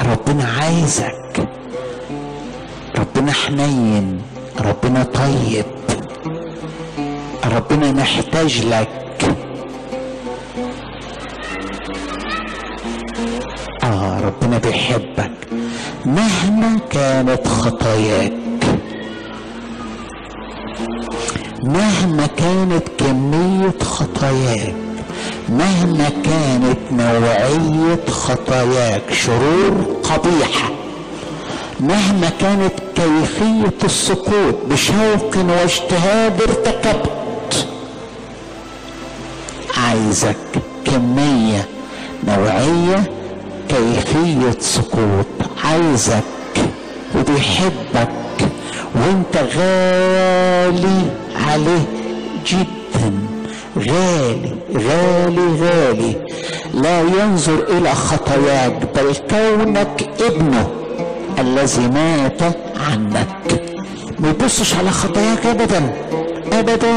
ربنا 0.00 0.44
عايزك. 0.60 1.48
ربنا 2.98 3.32
حنين. 3.32 4.22
ربنا 4.60 5.02
طيب. 5.02 5.66
ربنا 7.44 7.92
محتاج 7.92 8.66
لك. 8.66 8.88
آه 13.84 14.20
ربنا 14.20 14.58
بيحبك. 14.58 15.32
مهما 16.04 16.78
كانت 16.90 17.48
خطاياك. 17.48 18.43
مهما 21.64 22.26
كانت 22.26 22.82
كمية 22.98 23.78
خطاياك 23.82 24.74
مهما 25.48 26.08
كانت 26.24 26.78
نوعية 26.92 28.04
خطاياك 28.10 29.02
شرور 29.12 29.86
قبيحة 30.02 30.70
مهما 31.80 32.30
كانت 32.40 32.72
كيفية 32.96 33.84
السقوط 33.84 34.54
بشوق 34.70 35.36
واجتهاد 35.36 36.42
ارتكبت 36.42 37.66
عايزك 39.76 40.36
كمية 40.84 41.68
نوعية 42.28 43.04
كيفية 43.68 44.56
سقوط 44.60 45.26
عايزك 45.64 46.22
وبيحبك 47.18 48.08
وانت 48.94 49.36
غالي 49.56 51.02
عليه 51.48 51.84
جدا. 52.46 53.12
غالي 53.78 54.54
غالي 54.74 55.46
غالي. 55.62 56.16
لا 56.74 57.00
ينظر 57.00 57.64
إلى 57.68 57.94
خطاياك 57.94 58.78
بل 58.96 59.16
كونك 59.30 60.08
ابنه 60.20 60.68
الذي 61.38 61.88
مات 61.88 62.42
عنك. 62.90 63.62
ما 64.18 64.28
يبصش 64.28 64.74
على 64.74 64.90
خطاياك 64.90 65.46
ابدا 65.46 65.94
ابدا. 66.52 66.94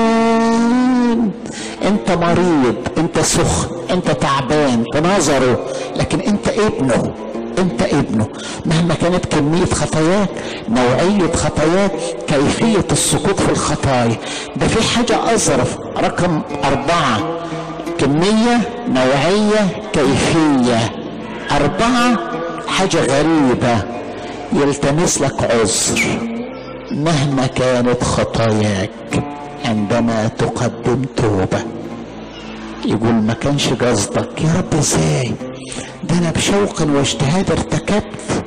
أنت 1.85 2.11
مريض 2.11 2.75
أنت 2.97 3.19
سخن 3.19 3.75
أنت 3.91 4.11
تعبان 4.11 4.83
في 4.93 5.01
نظره 5.01 5.65
لكن 5.95 6.19
أنت 6.19 6.47
ابنه. 6.47 7.13
انت 7.57 7.81
ابنه. 7.81 8.27
مهما 8.65 8.93
كانت 8.93 9.25
كمية 9.25 9.65
خطاياك 9.65 10.29
نوعية 10.69 11.31
خطاياك 11.33 11.91
كيفية 12.27 12.85
السقوط 12.91 13.39
في 13.41 13.49
الخطايا. 13.51 14.17
ده 14.55 14.67
في 14.67 14.95
حاجة 14.97 15.33
أظرف 15.33 15.77
رقم 15.97 16.41
أربعة. 16.63 17.39
كمية 17.99 18.69
نوعية 18.89 19.67
كيفية. 19.93 20.91
أربعة 21.51 22.17
حاجة 22.67 22.97
غريبة. 23.05 23.83
يلتمس 24.53 25.21
لك 25.21 25.43
عذر. 25.43 26.01
مهما 26.91 27.47
كانت 27.47 28.03
خطاياك 28.03 28.89
عندما 29.65 30.27
تقدم 30.27 31.01
توبة. 31.17 31.59
يقول 32.85 33.13
ما 33.13 33.33
كانش 33.33 33.67
قصدك. 33.69 34.41
يا 34.41 34.53
رب 34.57 34.79
إزاي؟ 34.79 35.31
ده 36.09 36.17
أنا 36.17 36.31
بشوق 36.31 36.81
واجتهاد 36.81 37.51
ارتكبت 37.51 38.43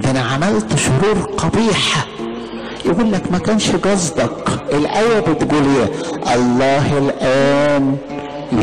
ده 0.00 0.10
أنا 0.10 0.20
عملت 0.20 0.76
شرور 0.78 1.18
قبيحة. 1.36 2.06
يقول 2.84 3.12
لك 3.12 3.32
ما 3.32 3.38
كانش 3.38 3.70
قصدك. 3.70 4.48
الآية 4.72 5.20
بتقول 5.20 5.62
إيه؟ 5.76 5.88
الله 6.34 6.98
الآن 6.98 7.96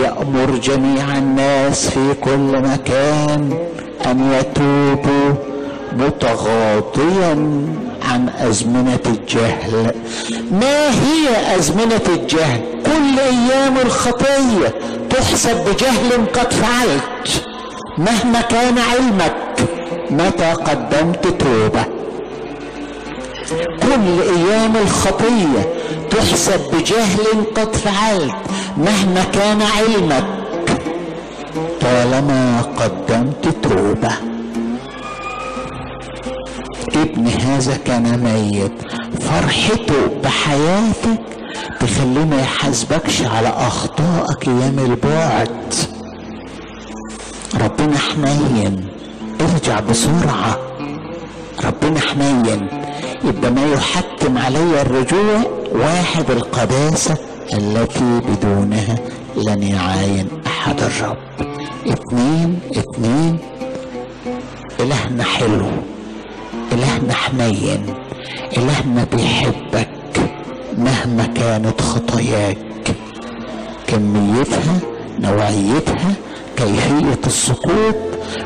يأمر 0.04 0.52
جميع 0.64 1.18
الناس 1.18 1.90
في 1.90 2.14
كل 2.22 2.62
مكان 2.62 3.54
أن 4.06 4.32
يتوبوا 4.34 5.34
متغاضيا 5.98 7.34
عن 8.12 8.30
أزمنة 8.40 9.00
الجهل. 9.06 9.94
ما 10.52 10.90
هي 10.90 11.56
أزمنة 11.58 12.02
الجهل؟ 12.10 12.62
كل 12.86 13.20
أيام 13.20 13.78
الخطية 13.78 14.74
تحسب 15.10 15.58
بجهل 15.70 16.26
قد 16.34 16.54
فعلت. 16.54 17.51
مهما 18.02 18.42
كان 18.42 18.78
علمك 18.78 19.36
متى 20.12 20.52
قدمت 20.52 21.28
توبة؟ 21.28 21.84
كل 23.84 24.22
أيام 24.22 24.76
الخطية 24.76 25.74
تحسب 26.12 26.62
بجهل 26.74 27.46
قد 27.56 27.76
فعلت 27.76 28.36
مهما 28.78 29.24
كان 29.34 29.62
علمك 29.62 30.26
طالما 31.82 32.62
قدمت 32.62 33.48
توبة. 33.64 34.12
ابن 36.96 37.28
هذا 37.28 37.78
كان 37.86 38.24
ميت 38.24 38.74
فرحته 39.22 40.22
بحياتك 40.24 41.22
تخليه 41.80 42.26
ما 42.26 42.42
يحاسبكش 42.42 43.22
على 43.22 43.48
اخطائك 43.48 44.48
أيام 44.48 44.80
البعد. 44.80 45.74
ربنا 47.64 47.98
حنين 47.98 48.88
ارجع 49.42 49.80
بسرعة. 49.80 50.58
ربنا 51.66 52.00
حنين 52.00 52.68
يبقى 53.26 53.52
ما 53.52 53.66
يحتم 53.74 54.38
علي 54.38 54.82
الرجوع 54.82 55.42
واحد 55.72 56.32
القداسة 56.32 57.18
التي 57.54 58.20
بدونها 58.28 58.96
لن 59.38 59.64
يعاين 59.64 60.28
أحد 60.48 60.82
الرب. 60.82 61.18
اتنين 61.88 62.60
اتنين 62.76 63.38
إلهنا 64.80 65.24
حلو. 65.24 65.72
إلهنا 66.72 67.14
حنين. 67.14 67.94
إلهنا 68.58 69.08
بيحبك 69.14 69.90
مهما 70.78 71.26
كانت 71.26 71.82
خطاياك. 71.82 72.58
كميتها 73.88 74.80
نوعيتها 75.20 76.14
كيفية 76.58 77.20
السقوط 77.28 77.96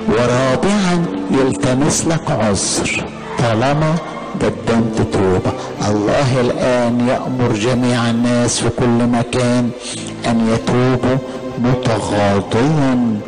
ورابعا 0.09 1.05
يلتمس 1.31 2.05
لك 2.07 2.31
عذر. 2.31 3.05
طالما 3.39 3.95
قدمت 4.41 4.97
توبة. 5.13 5.51
الله 5.87 6.41
الآن 6.41 7.07
يأمر 7.07 7.53
جميع 7.53 8.09
الناس 8.09 8.59
في 8.59 8.69
كل 8.79 9.07
مكان 9.07 9.69
أن 10.25 10.53
يتوبوا 10.53 11.17
متغاضيا 11.59 13.19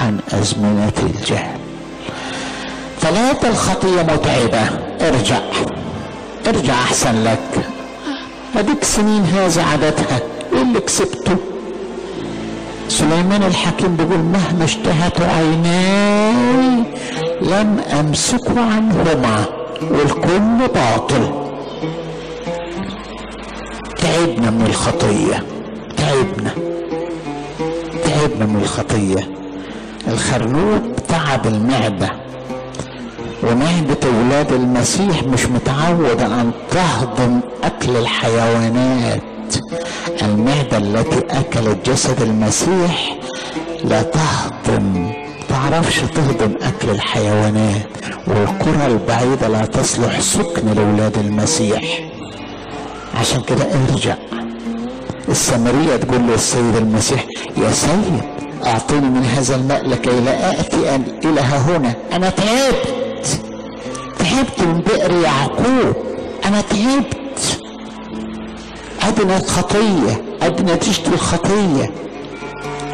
عن 0.00 0.18
أزمنة 0.32 0.92
الجهل. 1.02 1.56
ثلاثة 3.00 3.48
الخطية 3.48 4.02
متعبة. 4.02 4.62
ارجع. 5.00 5.40
ارجع 6.46 6.74
أحسن 6.74 7.24
لك. 7.24 7.64
اديك 8.56 8.84
سنين 8.84 9.24
هذا 9.24 9.62
إيه 10.52 10.62
اللي 10.62 10.80
كسبته 10.80 11.36
سليمان 13.00 13.42
الحكيم 13.42 13.96
بيقول 13.96 14.18
مهما 14.18 14.64
اشتهت 14.64 15.20
عيناي 15.20 16.84
لم 17.42 17.80
أمسك 18.00 18.48
عنهما 18.48 19.44
والكل 19.80 20.68
باطل. 20.74 21.30
تعبنا 23.96 24.50
من 24.50 24.66
الخطية 24.66 25.44
تعبنا 25.96 26.50
تعبنا 28.04 28.46
من 28.46 28.60
الخطية. 28.62 29.30
الخرنوب 30.08 30.82
تعب 31.08 31.46
المعدة 31.46 32.10
ومعدة 33.42 33.98
أولاد 34.04 34.52
المسيح 34.52 35.22
مش 35.22 35.46
متعودة 35.46 36.26
أن 36.26 36.50
تهضم 36.70 37.40
أكل 37.64 37.96
الحيوانات. 37.96 39.20
المعدة 40.22 40.78
التي 40.78 41.18
أكلت 41.30 41.90
جسد 41.90 42.22
المسيح 42.22 43.16
لا 43.84 44.02
تهضم. 44.02 45.12
تعرفش 45.48 46.00
تهضم 46.00 46.54
أكل 46.62 46.90
الحيوانات. 46.90 47.86
والقرى 48.26 48.86
البعيدة 48.86 49.48
لا 49.48 49.66
تصلح 49.66 50.20
سكن 50.20 50.66
لأولاد 50.74 51.18
المسيح. 51.18 52.00
عشان 53.20 53.40
كده 53.40 53.64
ارجع. 53.90 54.14
السامرية 55.28 55.96
تقول 55.96 56.20
للسيد 56.20 56.76
المسيح 56.76 57.24
يا 57.56 57.72
سيد 57.72 58.20
أعطيني 58.66 59.08
من 59.08 59.24
هذا 59.24 59.56
الماء 59.56 59.88
لكي 59.88 60.20
لا 60.20 60.60
آتي 60.60 60.96
إلى 61.24 61.40
هنا. 61.40 61.94
أنا 62.12 62.30
تعبت. 62.30 62.86
تعبت 64.18 64.60
من 64.60 64.80
بئر 64.80 65.10
يعقوب. 65.22 65.96
أنا 66.44 66.60
تعبت. 66.60 67.19
ادنى 69.02 69.36
الخطية 69.36 70.22
ادنى 70.42 70.72
نتيجة 70.72 71.08
الخطية. 71.12 71.90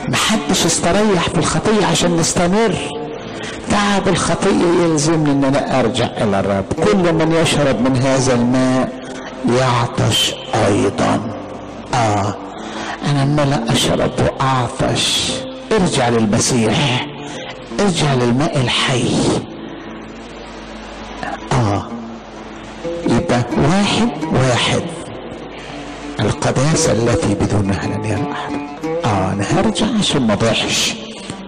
محدش 0.09 0.67
استريح 0.67 1.29
في 1.29 1.39
الخطية 1.39 1.87
عشان 1.87 2.17
نستمر. 2.17 2.75
تعب 3.71 4.09
الخطية 4.09 4.83
يلزمني 4.83 5.31
إن 5.31 5.45
أنا 5.45 5.81
أرجع 5.81 6.05
إلى 6.05 6.41
الرب. 6.41 6.65
كل 6.85 7.13
من 7.13 7.33
يشرب 7.33 7.81
من 7.81 7.97
هذا 7.97 8.35
الماء 8.35 8.93
يعطش 9.59 10.35
أيضا. 10.67 11.21
آه 11.95 12.35
أنا 13.11 13.21
عمال 13.21 13.69
أشرب 13.69 14.11
وأعطش. 14.21 15.33
ارجع 15.73 16.09
للمسيح. 16.09 17.07
ارجع 17.81 18.15
للماء 18.15 18.61
الحي. 18.61 19.15
آه 21.53 21.83
يبقى 23.09 23.43
واحد 23.59 24.11
واحد. 24.33 24.83
القداسة 26.21 26.93
التي 26.93 27.35
بدونها 27.35 27.87
لن 27.87 28.05
يرى 28.05 28.33
أحد 28.33 28.53
آه 29.05 29.33
أنا 29.33 29.45
هرجع 29.45 29.87
عشان 29.99 30.27
ما 30.27 30.35
ضيعش 30.35 30.95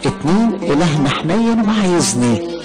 اتنين 0.07 0.55
إلهنا 0.63 1.11
حنين 1.11 1.65
وعايزني 1.69 2.59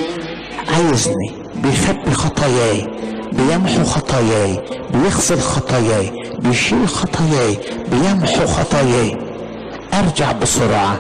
عايزني. 0.76 1.32
بيخبي 1.56 2.12
خطاياي 2.14 2.88
بيمحو 3.34 3.84
خطاياي 3.84 4.60
بيغسل 4.94 5.40
خطاياي 5.40 6.12
بيشيل 6.40 6.88
خطاياي 6.90 7.58
بيمحو 7.92 8.48
خطاياي. 8.48 9.18
أرجع 9.94 10.32
بسرعة. 10.32 11.00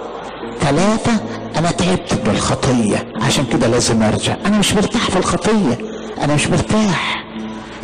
ثلاثة 0.61 1.11
أنا 1.57 1.71
تعبت 1.71 2.13
من 2.25 2.31
الخطية 2.35 3.07
عشان 3.21 3.45
كده 3.45 3.67
لازم 3.67 4.03
أرجع. 4.03 4.35
أنا 4.45 4.57
مش 4.57 4.73
مرتاح 4.73 5.09
في 5.09 5.17
الخطية. 5.17 5.77
أنا 6.23 6.35
مش 6.35 6.47
مرتاح. 6.47 7.23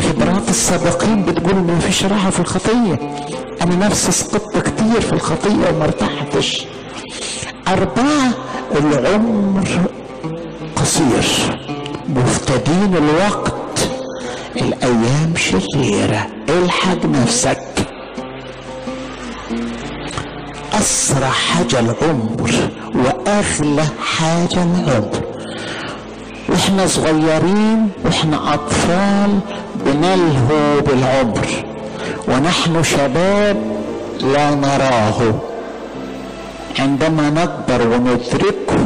خبرات 0.02 0.50
السابقين 0.50 1.26
بتقول 1.26 1.52
ان 1.52 1.76
مفيش 1.78 2.06
راحة 2.06 2.30
في 2.30 2.40
الخطية. 2.40 3.00
أنا 3.62 3.76
نفسي 3.76 4.12
سقطت 4.12 4.58
كتير 4.58 5.02
في 5.02 5.14
الخطية 5.14 5.70
وما 5.70 5.84
ارتحتش. 5.86 6.66
أربعة 7.68 8.32
العمر 8.76 9.68
قصير. 10.76 11.60
مفتدين 12.10 12.96
الوقت. 12.96 13.54
الأيام 14.56 15.34
شريرة. 15.36 16.28
الحق 16.50 17.06
نفسك. 17.06 17.60
أسرع 20.74 21.30
حاجة 21.30 21.80
العمر 21.80 22.52
وأغلى 22.96 23.86
حاجة 24.02 24.64
العمر. 24.64 25.22
وإحنا 26.50 26.88
صغيرين 26.88 27.90
وإحنا 28.06 28.54
أطفال 28.54 29.40
بنلهو 29.86 30.82
بالعمر 30.82 31.48
ونحن 32.28 32.84
شباب 32.84 33.58
لا 34.34 34.56
نراه. 34.56 35.20
عندما 36.80 37.30
نكبر 37.30 37.88
وندركه 37.88 38.86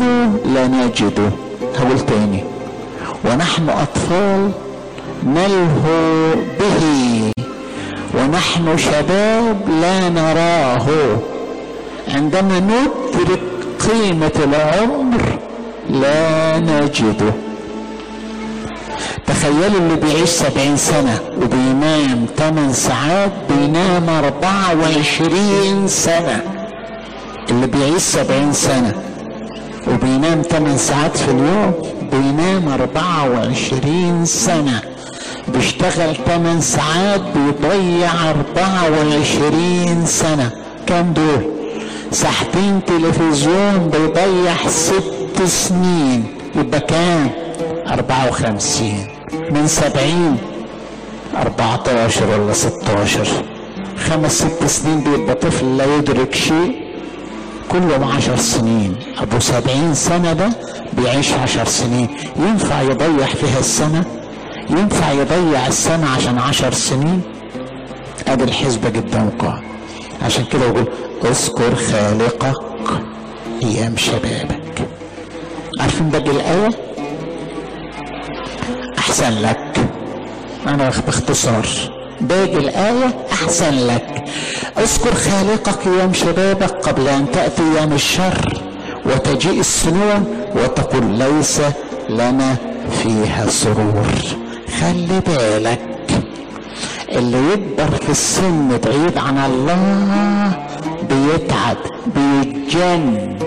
لا 0.53 0.67
نجده. 0.67 1.32
هقول 1.79 1.99
تاني 1.99 2.43
ونحن 3.25 3.69
أطفال 3.69 4.51
نلهو 5.25 6.34
به 6.60 6.82
ونحن 8.17 8.77
شباب 8.77 9.58
لا 9.82 10.10
نراه. 10.10 10.88
عندما 12.15 12.60
ندرك 12.60 13.41
قيمة 13.89 14.38
العمر 14.47 15.21
لا 15.89 16.60
نجده. 16.60 17.34
تخيلوا 19.43 19.79
اللي 19.79 19.95
بيعيش 19.95 20.29
سبعين 20.29 20.77
سنة 20.77 21.19
وبينام 21.38 22.25
ثمان 22.38 22.73
ساعات 22.73 23.32
بينام 23.49 24.10
أربعة 24.10 24.75
وعشرين 24.82 25.88
سنة. 25.88 26.41
اللي 27.49 27.67
بيعيش 27.67 28.01
سبعين 28.01 28.53
سنة 28.53 28.93
وبينام 29.88 30.41
ثمان 30.41 30.77
ساعات 30.77 31.17
في 31.17 31.32
اليوم 31.32 31.73
بينام 32.12 32.67
أربعة 32.67 33.29
وعشرين 33.29 34.25
سنة. 34.25 34.82
بيشتغل 35.47 36.15
ثمان 36.25 36.62
ساعات 36.62 37.21
بيضيع 37.36 38.12
أربعة 38.29 38.84
وعشرين 38.91 40.06
سنة. 40.06 40.51
كم 40.88 41.13
دول؟ 41.13 41.43
ساعتين 42.12 42.82
تلفزيون 42.88 43.89
بيضيع 43.93 44.56
ست 44.67 45.43
سنين. 45.45 46.25
يبقى 46.56 46.79
كام؟ 46.79 47.29
أربعة 47.88 48.27
وخمسين. 48.29 49.12
من 49.51 49.67
سبعين 49.67 50.37
أربعة 51.37 51.83
عشر 52.05 52.39
ولا 52.39 52.53
ستاشر. 52.53 53.27
خمس 54.09 54.31
ست 54.31 54.65
سنين 54.65 54.99
بيبقى 55.03 55.35
طفل 55.35 55.77
لا 55.77 55.95
يدرك 55.95 56.35
شيء. 56.35 56.83
كلهم 57.71 58.03
عشر 58.03 58.37
سنين. 58.37 58.95
أبو 59.17 59.39
سبعين 59.39 59.93
سنة 59.93 60.33
ده 60.33 60.49
بيعيش 60.93 61.33
عشر 61.33 61.65
سنين. 61.65 62.07
ينفع 62.35 62.81
يضيع 62.81 63.25
فيها 63.27 63.59
السنة؟ 63.59 64.03
ينفع 64.69 65.11
يضيع 65.11 65.67
السنة 65.67 66.09
عشان 66.09 66.37
عشر 66.37 66.73
سنين؟ 66.73 67.21
أدي 68.27 68.43
الحسبة 68.43 68.89
قدامكم 68.89 69.53
عشان 70.25 70.45
كده 70.45 70.67
بقول 70.71 70.85
اذكر 71.25 71.75
خالقك 71.75 72.53
أيام 73.63 73.97
شبابك. 73.97 74.87
عارفين 75.79 76.09
باقي 76.09 76.31
الآية؟ 76.31 76.69
أحسن 79.13 79.41
لك. 79.41 79.89
أنا 80.67 80.91
باختصار. 81.06 81.67
باقي 82.21 82.58
الآية 82.58 83.26
أحسن 83.32 83.88
لك. 83.88 84.23
اذكر 84.78 85.13
خالقك 85.13 85.88
أيام 85.88 86.13
شبابك 86.13 86.71
قبل 86.71 87.08
أن 87.08 87.32
تأتي 87.32 87.62
أيام 87.62 87.93
الشر 87.93 88.62
وتجيء 89.06 89.60
السنون 89.60 90.26
وتقول 90.56 91.06
ليس 91.06 91.62
لنا 92.10 92.56
فيها 93.04 93.49
سرور. 93.49 94.08
خلي 94.82 95.19
بالك. 95.28 95.80
اللي 97.10 97.54
يكبر 97.54 97.95
في 97.95 98.10
السن 98.10 98.80
بعيد 98.86 99.17
عن 99.17 99.38
الله 99.38 100.52
بيتعب 101.10 101.78
بيتجن 102.15 103.38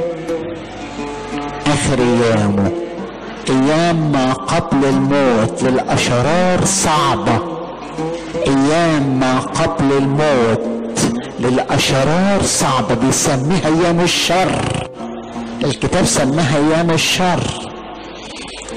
آخر 1.67 1.99
ايامه 1.99 2.86
أيام 3.49 4.13
ما 4.13 4.33
قبل 4.33 4.85
الموت 4.85 5.63
للأشرار 5.63 6.65
صعبة. 6.65 7.39
أيام 8.47 9.21
ما 9.21 9.39
قبل 9.39 9.93
الموت 9.93 10.61
للأشرار 11.41 12.43
صعبة. 12.43 12.95
بيسميها 12.95 13.67
أيام 13.67 14.01
الشر. 14.01 14.89
الكتاب 15.65 16.05
سماها 16.05 16.57
أيام 16.57 16.91
الشر. 16.91 17.41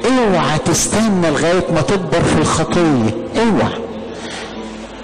اوعى 0.05 0.57
تستنى 0.65 1.29
لغاية 1.31 1.65
ما 1.75 1.81
تكبر 1.81 2.21
في 2.21 2.37
الخطية. 2.37 3.27
اوعى. 3.37 3.73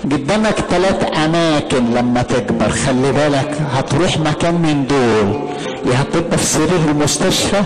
قدامك 0.04 0.56
ثلاث 0.69 1.17
أماكن 1.17 1.93
لما 1.93 2.21
تكبر. 2.21 2.69
خلي 2.69 3.12
بالك 3.12 3.58
هتروح 3.73 4.17
مكان 4.17 4.56
من 4.56 4.88
دول. 4.88 5.49
يا 5.93 6.01
هتبقى 6.01 6.38
في 6.38 6.45
سرير 6.45 6.80
المستشفى 6.91 7.63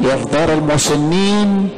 يا 0.00 0.16
في 0.16 0.24
دار 0.32 0.52
المسنين 0.52 1.68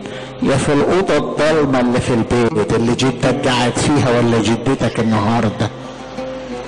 يا 0.42 0.56
في 0.56 0.72
الأوضة 0.72 1.16
الضلمة 1.16 1.80
اللي 1.80 2.00
في 2.00 2.14
البيت 2.14 2.72
اللي 2.72 2.92
جدك 2.94 3.48
قاعد 3.48 3.72
فيها 3.72 4.18
ولا 4.18 4.42
جدتك 4.42 5.00
النهارده. 5.00 5.70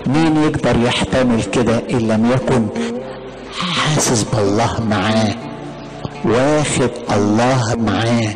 مين 0.06 0.36
يقدر 0.36 0.76
يحتمل 0.84 1.42
كده 1.42 1.82
إن 1.90 1.98
لم 1.98 2.30
يكن 2.32 2.66
حاسس 3.76 4.22
بالله 4.22 4.80
معاه؟ 4.90 5.34
واخد 6.24 6.90
الله 7.12 7.74
معاه 7.78 8.34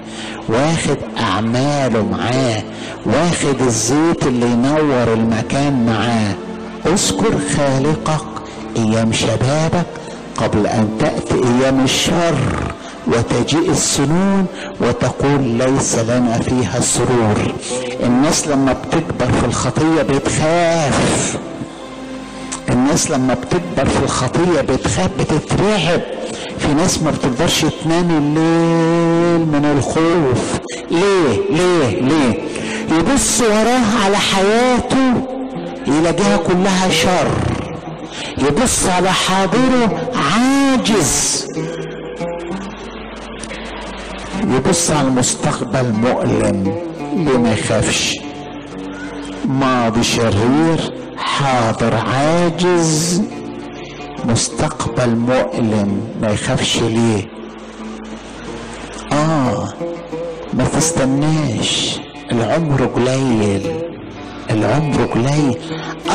واخد 0.49 0.97
أعماله 1.21 2.03
معاه 2.13 2.63
واخد 3.07 3.61
الزيت 3.61 4.27
اللي 4.27 4.47
ينور 4.47 5.13
المكان 5.13 5.87
معاه. 5.87 6.35
اذكر 6.87 7.39
خالقك 7.57 8.27
أيام 8.77 9.13
شبابك 9.13 9.87
قبل 10.37 10.67
أن 10.67 10.89
تأتي 11.01 11.35
أيام 11.35 11.85
الشر. 11.85 12.66
وتجيء 13.07 13.71
السنون 13.71 14.47
وتقول 14.81 15.41
ليس 15.43 15.99
لنا 15.99 16.39
فيها 16.39 16.81
سرور. 16.81 17.53
الناس 18.03 18.49
لما 18.49 18.73
بتكبر 18.73 19.33
في 19.41 19.47
الخطية 19.47 20.03
بتخاف. 20.03 21.39
الناس 22.71 23.11
لما 23.11 23.35
بتكبر 23.35 23.89
في 23.91 24.05
الخطية 24.05 24.61
بتخاف 24.61 25.11
بتترعب. 25.21 26.01
في 26.59 26.75
ناس 26.77 27.03
ما 27.03 27.11
بتقدرش 27.11 27.65
تنام 27.85 28.11
الليل 28.11 29.47
من 29.47 29.65
الخوف. 29.79 30.61
ليه؟ 30.91 31.57
ليه؟ 31.57 32.01
ليه؟ 32.03 32.43
يبص 32.99 33.41
وراه 33.41 34.05
على 34.05 34.17
حياته 34.17 35.13
يلاقيها 35.87 36.37
كلها 36.37 36.91
شر. 36.91 37.29
يبص 38.39 38.87
على 38.87 39.13
حاضره 39.13 40.11
عاجز. 40.15 41.47
يبص 44.45 44.91
على 44.91 45.09
المستقبل 45.09 45.93
مؤلم 45.93 46.77
ليه 47.17 47.39
ما 47.39 47.53
يخافش. 47.53 48.17
ماضي 49.49 50.03
شرير 50.03 50.95
حاضر 51.17 51.95
عاجز 51.95 53.23
مستقبل 54.25 55.17
مؤلم 55.17 56.01
ما 56.23 56.29
يخافش 56.31 56.79
ليه. 56.83 57.29
آه 59.13 59.69
ما 60.55 60.65
تستناش. 60.65 62.01
العمر 62.33 62.85
قليل 62.87 63.67
العمر 64.51 65.05
قليل. 65.05 65.59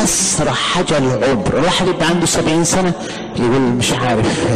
أسرع 0.03 0.51
حاجة 0.51 0.97
العمر. 0.97 1.57
الواحد 1.57 1.87
يبقى 1.87 2.07
عنده 2.07 2.25
سبعين 2.25 2.63
سنة 2.63 2.93
يقول 3.35 3.61
مش 3.61 3.93
عارف 3.93 4.47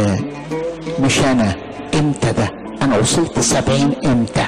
مش 1.00 1.18
أنا 1.20 1.54
إمتى 1.94 2.32
ده؟ 2.32 2.50
أنا 2.86 2.98
وصلت 2.98 3.38
سبعين 3.40 3.92
إمتى؟ 4.04 4.46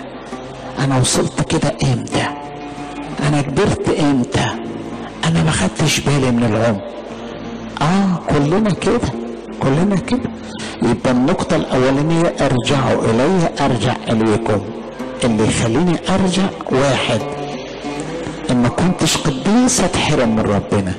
أنا 0.78 0.98
وصلت 0.98 1.42
كده 1.42 1.72
إمتى؟ 1.92 2.26
أنا 3.28 3.42
كبرت 3.42 3.88
إمتى؟ 3.88 4.46
أنا 5.24 5.42
ما 5.42 5.50
خدتش 5.50 6.00
بالي 6.00 6.30
من 6.30 6.44
العمر. 6.44 6.80
آه 7.82 8.18
كلنا 8.30 8.70
كده 8.70 9.08
كلنا 9.62 9.96
كده. 9.96 10.30
يبقى 10.82 11.10
النقطة 11.10 11.56
الأولانية 11.56 12.34
أرجعوا 12.40 13.04
إلي 13.10 13.48
أرجع 13.60 13.96
إليكم. 14.10 14.60
اللي 15.24 15.44
يخليني 15.48 15.96
أرجع 16.08 16.46
واحد 16.72 17.20
إن 18.50 18.62
ما 18.62 18.68
كنتش 18.68 19.16
قديس 19.16 19.80
أتحرم 19.80 20.36
من 20.36 20.40
ربنا. 20.42 20.94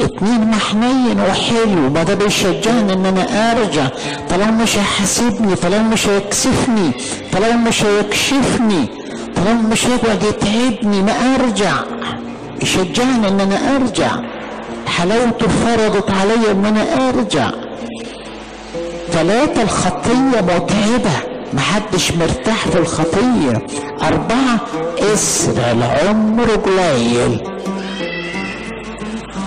اتنين 0.00 0.40
محنين 0.50 1.20
وحلو 1.20 1.90
ما 1.94 2.02
ده 2.02 2.14
بيشجعني 2.14 2.92
إن 2.92 3.06
أنا 3.06 3.52
أرجع. 3.52 3.88
طالما 4.30 4.50
مش 4.62 4.76
هيحاسبني 4.78 5.54
طالما 5.56 5.88
مش 5.88 6.06
هيكسفني 6.08 6.90
طالما 7.32 7.68
مش 7.68 7.84
هيكشفني 7.84 8.88
طالما 9.36 9.68
مش 9.72 9.86
هيقعد 9.86 10.22
يتعبني 10.22 11.02
ما 11.02 11.12
أرجع. 11.34 11.72
يشجعني 12.62 13.28
إن 13.28 13.40
أنا 13.40 13.76
أرجع. 13.76 14.10
حلاوته 14.86 15.46
فرضت 15.48 16.10
عليا 16.10 16.50
إن 16.52 16.64
أنا 16.66 17.08
أرجع. 17.08 17.50
ثلاثة 19.12 19.62
الخطية 19.62 20.40
متعبة 20.40 21.16
محدش 21.54 22.12
مرتاح 22.12 22.68
في 22.68 22.78
الخطية. 22.78 23.66
أربعة 24.02 24.60
اسرع 25.14 25.70
العمر 25.72 26.44
قليل. 26.50 27.40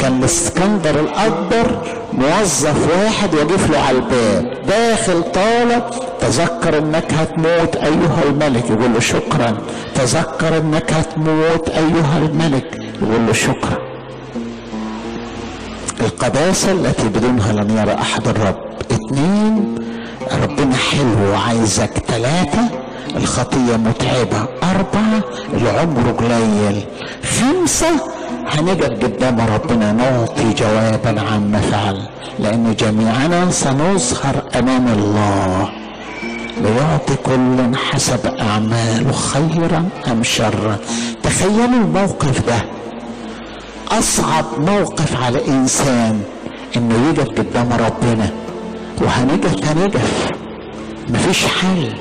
كان 0.01 0.19
الإسكندر 0.19 0.99
الأكبر 0.99 1.77
موظف 2.13 2.97
واحد 2.97 3.33
يقف 3.33 3.69
له 3.69 3.79
على 3.79 3.97
الباب. 3.97 4.57
داخل 4.67 5.23
طالب 5.23 5.83
تذكر 6.19 6.77
إنك 6.77 7.13
هتموت 7.13 7.75
أيها 7.75 8.21
الملك. 8.29 8.69
يقول 8.69 8.93
له 8.93 8.99
شكرا. 8.99 9.57
تذكر 9.95 10.57
إنك 10.57 10.93
هتموت 10.93 11.69
أيها 11.69 12.17
الملك. 12.17 12.77
يقول 13.01 13.27
له 13.27 13.33
شكرا. 13.33 13.77
القداسة 16.01 16.71
التي 16.71 17.07
بدونها 17.07 17.51
لن 17.53 17.77
يرى 17.77 17.93
أحد 17.93 18.27
الرب. 18.27 18.57
اثنين 18.91 19.75
ربنا 20.43 20.75
حلو 20.75 21.31
وعايزك. 21.31 21.91
ثلاثة 22.07 22.61
الخطية 23.15 23.77
متعبة. 23.77 24.47
أربعة 24.63 25.21
العمر 25.53 26.11
قليل. 26.11 26.83
خمسة 27.23 27.87
هنقف 28.47 29.03
قدام 29.03 29.41
ربنا 29.53 29.91
نعطي 29.91 30.53
جوابا 30.53 31.21
عما 31.21 31.59
فعل 31.59 32.07
لأن 32.39 32.75
جميعنا 32.79 33.51
سنظهر 33.51 34.43
أمام 34.59 34.87
الله. 34.87 35.69
ليعطي 36.61 37.15
كل 37.15 37.75
حسب 37.91 38.25
أعماله 38.25 39.11
خيرا 39.11 39.89
أم 40.11 40.23
شرا. 40.23 40.77
تخيلوا 41.23 41.65
الموقف 41.65 42.47
ده. 42.47 42.65
أصعب 43.99 44.45
موقف 44.57 45.23
على 45.23 45.47
إنسان 45.47 46.21
إنه 46.77 46.95
يقف 47.09 47.27
قدام 47.29 47.69
ربنا. 47.73 48.29
وهنقف 49.01 49.65
هنقف 49.65 50.27
مفيش 51.09 51.45
حل. 51.45 51.93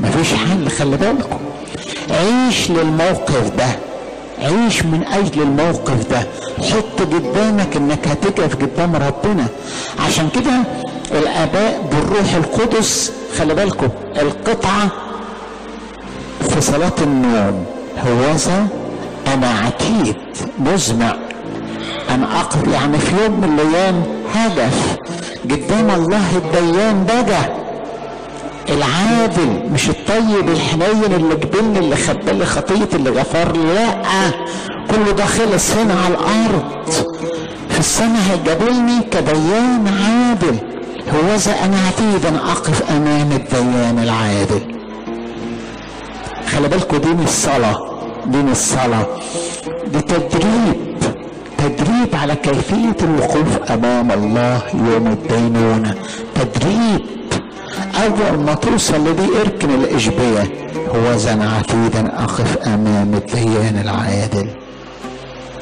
مفيش 0.00 0.34
حل 0.34 0.68
خلي 0.70 0.96
بالكم. 0.96 1.38
عيش 2.10 2.70
للموقف 2.70 3.50
ده. 3.58 3.87
عيش 4.42 4.82
من 4.82 5.04
أجل 5.12 5.42
الموقف 5.42 6.10
ده. 6.10 6.26
حط 6.58 7.00
قدامك 7.14 7.76
إنك 7.76 8.08
هتقف 8.08 8.54
قدام 8.54 8.96
ربنا. 8.96 9.46
عشان 10.06 10.28
كده 10.28 10.52
الآباء 11.12 11.82
بالروح 11.90 12.34
القدس 12.34 13.12
خلي 13.38 13.54
بالكم 13.54 13.88
القطعة 14.16 14.88
في 16.50 16.60
صلاة 16.60 16.92
النوم. 17.02 17.64
هوذا 18.06 18.66
أنا 19.34 19.48
عتيد 19.50 20.16
مزمع. 20.58 21.14
أنا 22.10 22.40
أقف 22.40 22.72
يعني 22.72 22.98
في 22.98 23.12
يوم 23.22 23.40
من 23.40 23.58
الأيام 23.60 24.02
هدف. 24.34 24.96
قدام 25.44 25.90
الله 25.90 26.36
الديان 26.36 27.04
بقى. 27.06 27.57
العادل 28.70 29.70
مش 29.72 29.88
الطيب 29.90 30.48
الحنين 30.48 31.04
اللي 31.16 31.34
قبلني 31.34 31.78
اللي 31.78 31.96
خبى 31.96 32.32
لي 32.32 32.46
خطيه 32.46 32.88
اللي 32.94 33.10
غفر 33.10 33.52
لي 33.52 33.74
لا. 33.74 34.02
كله 34.90 35.12
ده 35.12 35.24
خلص 35.24 35.70
هنا 35.70 35.94
على 35.94 36.14
الأرض. 36.14 36.64
في 37.70 37.78
السماء 37.78 38.20
هيقابلني 38.30 39.00
كديان 39.10 39.88
عادل. 39.88 40.56
هوذا 41.14 41.52
أنا 41.64 41.76
عتيد 41.86 42.26
ان 42.26 42.36
أقف 42.36 42.90
أمام 42.90 43.32
الديان 43.32 43.98
العادل. 44.02 44.74
خلي 46.54 46.68
بالكم 46.68 46.96
دين 46.96 47.20
الصلاة 47.24 47.78
دين 48.26 48.48
الصلاة. 48.48 49.06
دي 49.92 50.00
تدريب 50.00 50.98
تدريب 51.58 52.14
على 52.22 52.34
كيفية 52.34 52.96
الوقوف 53.02 53.70
أمام 53.70 54.10
الله 54.12 54.62
يوم 54.74 55.06
الدينونة. 55.06 55.94
تدريب. 56.34 57.17
أول 58.04 58.38
ما 58.38 58.54
توصل 58.54 59.08
لدي 59.08 59.40
إركن 59.40 59.70
الإشبية 59.70 60.42
هو 60.88 61.16
زن 61.16 61.42
عتيدا 61.42 62.24
أقف 62.24 62.56
أمام 62.56 63.14
الديان 63.14 63.78
العادل. 63.84 64.48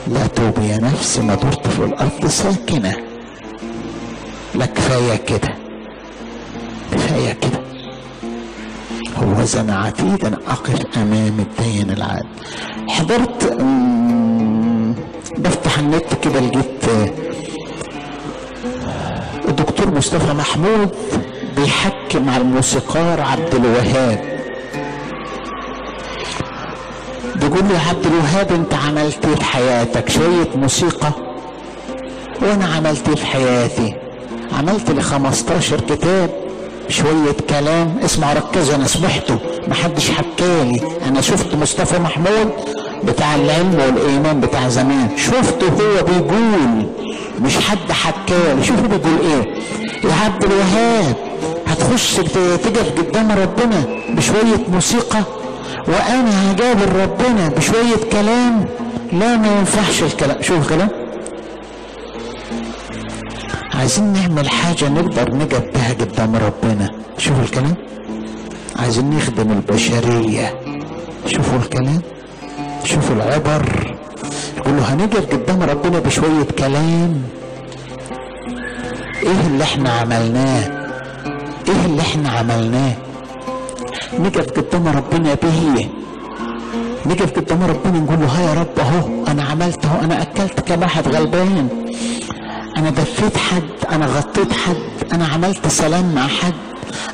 لا 0.09 0.27
توب 0.27 0.59
يا 0.63 0.79
نفسي 0.79 1.23
ما 1.23 1.35
درت 1.35 1.67
في 1.67 1.85
الأرض 1.85 2.27
ساكنة. 2.27 2.97
لا 4.55 4.67
كفاية 4.67 5.17
كده. 5.17 5.55
كفاية 6.93 7.33
كده. 7.33 7.61
هو 9.17 9.45
زن 9.45 9.71
عتيدا 9.71 10.37
أقف 10.49 10.97
أمام 10.97 11.35
الديان 11.39 11.91
العادل. 11.91 12.29
حضرت 12.89 13.57
بفتح 15.39 15.79
النت 15.79 16.15
كده 16.23 16.41
لقيت 16.41 16.85
الدكتور 19.49 19.91
مصطفى 19.91 20.33
محمود 20.33 20.91
بيحكي 21.57 22.19
مع 22.19 22.37
الموسيقار 22.37 23.21
عبد 23.21 23.55
الوهاب. 23.55 24.37
بيقول 27.37 27.69
له 27.69 27.81
عبد 27.89 28.07
الوهاب 28.07 28.53
انت 28.53 28.75
عملت 28.75 29.27
إيه 29.27 29.35
في 29.35 29.45
حياتك؟ 29.45 30.09
شوية 30.11 30.49
موسيقى. 30.57 31.11
وأنا 32.43 32.65
عملت 32.65 33.09
إيه 33.09 33.15
في 33.17 33.27
حياتي؟ 33.27 33.95
عملت 34.59 34.91
لي 34.91 35.03
15 35.03 35.81
كتاب 35.81 36.31
شوية 36.89 37.37
كلام. 37.51 37.99
اسمع 38.05 38.33
ركزوا 38.33 38.75
أنا 38.75 38.87
سمعته. 38.87 39.39
محدش 39.69 40.11
حكالي. 40.11 40.81
أنا 41.09 41.21
شفت 41.21 41.55
مصطفى 41.55 41.99
محمود 41.99 42.51
بتاع 43.05 43.35
العلم 43.35 43.75
والإيمان 43.75 44.41
بتاع 44.41 44.69
زمان. 44.69 45.09
شفته 45.17 45.67
هو 45.67 46.03
بيقول 46.05 46.87
مش 47.43 47.57
حد 47.57 47.93
حكالي. 47.93 48.65
شوفوا 48.65 48.87
بيقول 48.89 49.19
إيه. 49.21 49.55
يا 50.05 50.15
عبد 50.25 50.45
الوهاب 50.45 51.17
هتخش 51.67 52.15
تقف 52.15 52.99
قدام 52.99 53.31
ربنا 53.33 53.85
بشوية 54.11 54.65
موسيقى 54.73 55.23
وأنا 55.89 56.53
هجابر 56.53 56.89
ربنا 57.03 57.49
بشوية 57.49 58.11
كلام 58.13 58.65
لا 59.13 59.37
ما 59.37 59.59
ينفعش 59.59 60.03
الكلام. 60.03 60.43
شوف 60.43 60.59
الكلام. 60.59 60.89
عايزين 63.75 64.13
نعمل 64.13 64.49
حاجة 64.51 64.89
نقدر 64.89 65.35
نقف 65.35 65.63
بها 65.75 65.93
قدام 66.01 66.37
ربنا. 66.37 66.91
شوفوا 67.19 67.43
الكلام. 67.43 67.75
عايزين 68.77 69.11
نخدم 69.11 69.53
البشرية. 69.53 70.55
شوفوا 71.27 71.59
الكلام. 71.59 72.01
شوفوا 72.85 73.15
العبر. 73.17 73.97
يقولوا 74.57 74.83
هنقف 74.83 75.27
قدام 75.35 75.63
ربنا 75.63 75.99
بشوية 75.99 76.47
كلام. 76.59 77.23
إيه 79.27 79.47
اللي 79.47 79.65
إحنا 79.65 79.91
عملناه؟ 79.91 80.87
إيه 81.69 81.85
اللي 81.87 82.01
إحنا 82.03 82.29
عملناه؟ 82.31 82.93
نقف 84.19 84.47
قدام 84.51 84.89
ربنا 84.89 85.35
به 85.35 85.89
نقف 87.07 87.33
قدام 87.39 87.63
ربنا 87.63 87.99
نقول 87.99 88.21
له 88.21 88.27
ها 88.27 88.43
يا 88.49 88.55
رب 88.61 88.79
أهو 88.79 89.25
أنا 89.29 89.43
عملت 89.45 89.85
أهو 89.85 90.01
أنا 90.05 90.23
أكلت 90.23 90.61
كم 90.61 90.81
واحد 90.83 91.09
غلبان. 91.09 91.69
أنا 92.77 92.91
دفيت 92.91 93.37
حد 93.37 93.93
أنا 93.93 94.07
غطيت 94.07 94.53
حد 94.53 95.13
أنا 95.13 95.27
عملت 95.27 95.67
سلام 95.69 96.15
مع 96.15 96.27
حد 96.27 96.55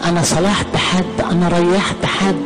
أنا 0.05 0.23
صلحت 0.23 0.77
حد 0.77 1.33
أنا 1.33 1.49
ريحت 1.49 2.05
حد. 2.07 2.37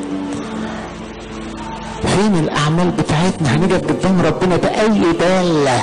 فين 2.02 2.34
الأعمال 2.34 2.90
بتاعتنا؟ 2.90 3.56
هنقف 3.56 3.84
قدام 3.88 4.20
ربنا 4.20 4.56
بأي 4.56 5.12
دالة. 5.20 5.82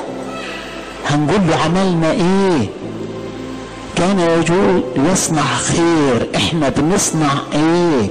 هنقول 1.09 1.41
له 1.47 1.55
عملنا 1.55 2.11
إيه؟ 2.11 2.69
كان 4.03 4.19
يجول 4.19 4.83
يصنع 4.95 5.41
خير 5.41 6.29
إحنا 6.35 6.69
بنصنع 6.69 7.31
إيه؟ 7.53 8.09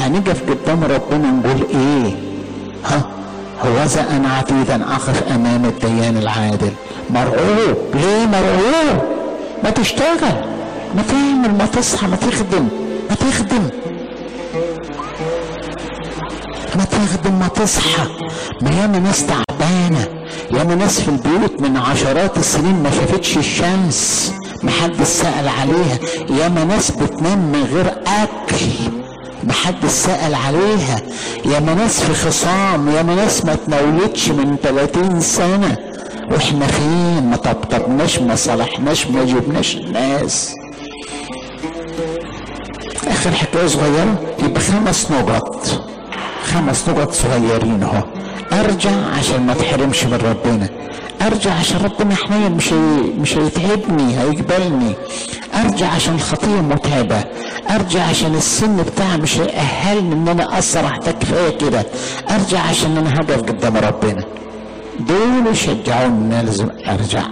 هنقف 0.00 0.42
قدام 0.50 0.84
ربنا 0.84 1.30
نقول 1.30 1.66
إيه؟ 1.74 2.16
ها 2.84 3.02
هوذا 3.64 4.06
أنا 4.16 4.28
عتيدا 4.28 4.82
اقف 4.92 5.22
أمام 5.32 5.64
الديان 5.64 6.16
العادل. 6.16 6.72
مرعوب. 7.10 7.76
ليه 7.94 8.26
مرعوب؟ 8.26 9.02
ما 9.64 9.70
تشتغل. 9.70 10.36
ما 10.96 11.02
تعمل 11.08 11.58
ما 11.58 11.66
تصحى 11.66 12.06
ما 12.06 12.16
تخدم 12.16 12.68
ما 13.10 13.14
تخدم. 13.14 13.68
ما 16.76 16.84
تخدم 16.84 17.38
ما 17.38 17.48
تصحى. 17.48 18.06
ما 18.62 18.70
ياما 18.70 18.98
ناس 18.98 19.26
تعبانة 19.26 20.08
ياما 20.50 20.74
ناس 20.74 21.00
في 21.00 21.08
البيوت 21.08 21.60
من 21.60 21.76
عشرات 21.76 22.38
السنين 22.38 22.82
ما 22.82 22.90
شافتش 22.90 23.38
الشمس. 23.38 24.32
محدش 24.62 25.06
سأل 25.06 25.48
عليها 25.48 25.98
ياما 26.30 26.64
ناس 26.64 26.90
بتنام 26.90 27.38
من 27.38 27.64
غير 27.74 27.86
أكل. 28.06 28.66
محدش 29.44 29.90
سأل 29.90 30.34
عليها. 30.34 31.00
ياما 31.44 31.74
ناس 31.74 32.00
في 32.00 32.14
خصام 32.14 32.88
ياما 32.88 33.14
ناس 33.14 33.44
ما 33.44 33.54
تنولتش 33.54 34.28
من 34.28 34.56
30 34.62 35.20
سنة. 35.20 35.76
وإحنا 36.30 36.66
فين؟ 36.66 37.30
ما 37.30 37.36
طبطبناش 37.36 38.18
ما 38.18 38.36
صلحناش 38.36 39.06
ما 39.06 39.24
جبناش 39.24 39.76
الناس 39.76 40.52
آخر 43.08 43.30
حكاية 43.30 43.66
صغيرة 43.66 44.20
يبقى 44.42 44.60
خمس 44.60 45.10
نقط. 45.10 45.66
خمس 46.52 46.88
نقط 46.88 47.12
صغيرين 47.12 47.82
أهو. 47.82 48.02
أرجع 48.52 48.90
عشان 49.18 49.46
ما 49.46 49.52
اتحرمش 49.52 50.04
من 50.04 50.14
ربنا. 50.14 50.68
أرجع 51.26 51.52
عشان 51.52 51.80
ربنا 51.84 52.14
حنين 52.14 52.52
مش. 52.52 52.72
مش 53.20 53.36
هيتعبني 53.36 54.18
هيقبلني. 54.20 54.92
أرجع 55.54 55.86
عشان 55.88 56.14
الخطية 56.14 56.60
متعبة. 56.60 57.24
أرجع 57.70 58.02
عشان 58.02 58.34
السن 58.34 58.76
بتاعي 58.76 59.16
مش 59.16 59.38
هيأهلني 59.38 60.12
إن 60.14 60.28
أنا 60.28 60.58
أسرح 60.58 60.96
ده 60.96 61.12
كفاية 61.12 61.58
كده. 61.58 61.86
أرجع 62.30 62.60
عشان 62.60 62.96
أنا 62.98 63.14
هقف 63.20 63.42
قدام 63.42 63.76
ربنا. 63.76 64.24
دول 65.00 65.46
يشجعوني 65.52 66.06
ان 66.06 66.32
أنا 66.32 66.42
لازم 66.42 66.68
أرجع. 66.88 67.22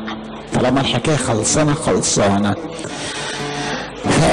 طالما 0.55 0.81
الحكاية 0.81 1.17
خلصانة 1.17 1.75
خلصانة. 1.75 2.55
ف 4.05 4.25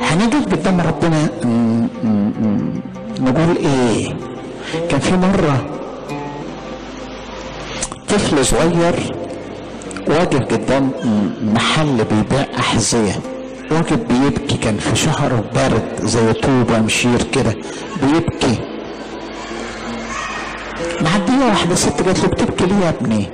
هنيجي 0.00 0.36
قدام 0.36 0.80
ربنا. 0.80 1.28
نقول 3.20 3.56
إيه؟ 3.56 4.16
كان 4.90 5.00
في 5.00 5.16
مرة 5.16 5.66
طفل 8.08 8.46
صغير 8.46 9.14
واقف 10.08 10.42
قدام 10.42 10.90
محل 11.42 12.04
بيبيع 12.10 12.46
أحذية. 12.58 13.14
واقف 13.70 13.92
بيبكي 13.98 14.56
كان 14.56 14.76
في 14.76 14.96
شهر 14.96 15.44
برد 15.54 16.06
زي 16.06 16.32
طوبة 16.32 16.78
مشير 16.78 17.22
كده 17.22 17.54
بيبكي. 18.02 18.58
معدية 21.00 21.44
واحدة 21.48 21.74
ست 21.74 22.02
قالت 22.02 22.18
له 22.20 22.28
بتبكي 22.28 22.66
ليه 22.66 22.84
يا 22.84 22.88
ابني؟ 22.88 23.28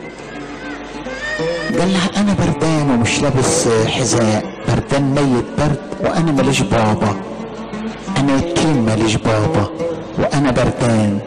قال 1.79 1.93
لها 1.93 2.21
أنا 2.21 2.35
بردان 2.35 2.91
ومش 2.91 3.23
لابس 3.23 3.69
حذاء 3.87 4.45
بردان 4.69 5.03
ميت 5.15 5.45
برد 5.59 5.79
وأنا 6.01 6.33
ماليش 6.33 6.61
بابا. 6.61 7.17
أنا 8.17 8.37
يتيم 8.37 8.85
ماليش 8.85 9.17
بابا 9.17 9.69
وأنا 10.19 10.51
بردان. 10.51 11.19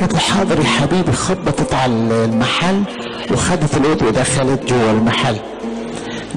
قالت 0.00 0.12
له 0.12 0.18
حاضر 0.18 0.58
يا 0.60 0.64
حبيبي 0.64 1.12
خبطت 1.12 1.74
على 1.74 1.92
المحل 2.24 2.82
وخدت 3.32 3.76
الواد 3.76 4.02
ودخلت 4.02 4.68
جوه 4.68 4.90
المحل. 4.90 5.36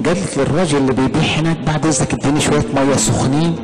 قالت 0.06 0.38
للراجل 0.38 0.78
اللي 0.78 0.92
بيبيع 0.92 1.22
هناك 1.22 1.56
بعد 1.66 1.86
إذنك 1.86 2.14
اديني 2.14 2.40
شوية 2.40 2.64
مية 2.74 2.96
سخنين 2.96 3.56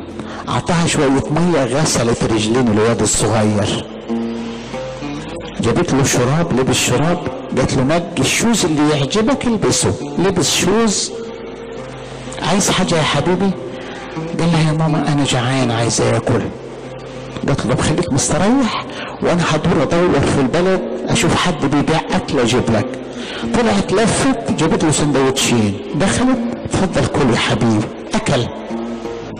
أعطاها 0.49 0.87
شوية 0.87 1.23
مية 1.31 1.63
غسلت 1.65 2.23
رجلين 2.23 2.67
الواد 2.67 3.01
الصغير. 3.01 3.85
جابت 5.61 5.93
له 5.93 6.03
شراب 6.03 6.59
لبس 6.59 6.75
شراب 6.75 7.19
قالت 7.57 7.73
له 7.73 7.83
نقي 7.83 8.21
ال 8.21 8.28
shoes 8.28 8.65
اللي 8.65 8.89
يعجبك 8.89 9.45
البسه 9.47 9.93
لبس 10.19 10.55
shoes. 10.55 11.11
عايز 12.49 12.69
حاجة 12.69 12.95
يا 12.95 13.03
حبيبي؟ 13.03 13.51
قال 14.39 14.51
لها 14.51 14.67
يا 14.67 14.77
ماما 14.77 15.13
أنا 15.13 15.23
جعان 15.23 15.71
عايز 15.71 16.01
آكل. 16.01 16.41
له 17.65 17.75
خليك 17.75 18.13
مستريح 18.13 18.85
وأنا 19.21 19.43
هدور 19.49 19.83
أدور 19.83 20.19
في 20.19 20.41
البلد 20.41 20.81
أشوف 21.09 21.35
حد 21.35 21.65
بيبيع 21.65 22.01
أكل 22.11 22.39
أجيب 22.39 22.63
لك. 22.69 22.85
طلعت 23.53 23.93
لفت 23.93 24.51
جابت 24.51 24.83
له 24.83 24.91
سندوتشين. 24.91 25.81
دخلت 25.95 26.39
اتفضل 26.65 27.05
كل 27.05 27.33
يا 27.33 27.37
حبيبي 27.37 27.85
أكل. 28.13 28.43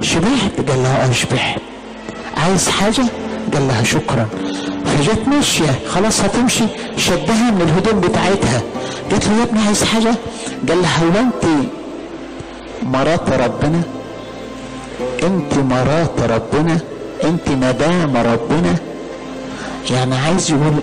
شبعت 0.02 0.70
قال 0.70 0.84
لها 0.84 1.06
آه 1.06 1.12
شبعت 1.12 1.56
عايز 2.38 2.70
حاجة؟ 2.70 3.06
قال 3.54 3.68
لها 3.68 3.84
شكرا. 3.84 4.28
فجت 4.86 5.28
ماشية 5.28 5.80
خلاص 5.90 6.22
هتمشي. 6.22 6.64
شدها 6.98 7.52
من 7.52 7.62
الهدوم 7.62 8.00
بتاعتها. 8.02 8.62
قالت 9.12 9.28
له 9.28 9.38
يا 9.38 9.44
ابني 9.44 9.60
عايز 9.66 9.84
حاجة؟ 9.84 10.16
قال 10.70 10.82
لها 10.82 11.04
هو 11.04 11.20
أنت 11.20 11.46
مرات 12.84 13.30
ربنا؟ 13.30 13.82
أنت 15.24 15.58
مرات 15.58 16.20
ربنا؟ 16.22 16.80
انت 17.24 17.50
مدام 17.50 18.18
ربنا 18.18 18.76
يعني 19.92 20.16
عايز 20.16 20.52
يقول 20.52 20.74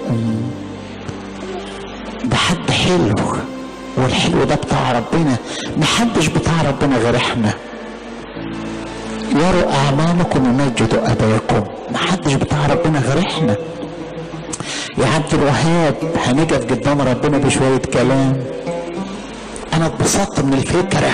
ده 2.25 2.37
حد 2.37 2.71
حلو 2.71 3.15
والحلو 3.97 4.45
ده 4.45 4.55
بتاع 4.55 4.93
ربنا 4.93 5.37
محدش 5.77 6.27
بتاع 6.27 6.63
ربنا 6.69 6.97
غير 6.97 7.17
إحنا. 7.17 7.51
يروا 9.33 9.73
اعمالكم 9.73 10.49
ومجدوا 10.49 11.13
أباكم 11.13 11.65
محدش 11.93 12.35
بتاع 12.35 12.67
ربنا 12.67 12.99
غير 12.99 13.27
إحنا. 13.27 13.57
يا 14.99 15.07
عبد 15.07 15.35
الوهاب 15.35 15.95
هنقف 16.27 16.65
قدام 16.65 17.01
ربنا 17.01 17.39
بشوية 17.39 17.79
كلام. 17.79 18.45
أنا 19.75 19.87
اتبسطت 19.87 20.41
من 20.41 20.53
الفكرة. 20.53 21.11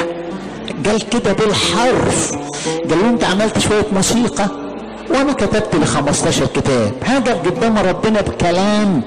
قال 0.87 1.09
كده 1.09 1.33
بالحرف. 1.33 2.33
قال 2.91 2.99
له 2.99 3.09
أنت 3.11 3.25
عملت 3.25 3.59
شوية 3.59 3.87
موسيقى. 3.93 4.64
وأنا 5.11 5.33
كتبت 5.33 5.75
لي 5.75 5.87
15 5.87 6.47
كتاب. 6.47 6.93
هقف 7.05 7.47
قدام 7.47 7.79
ربنا 7.79 8.21
بكلام. 8.21 9.03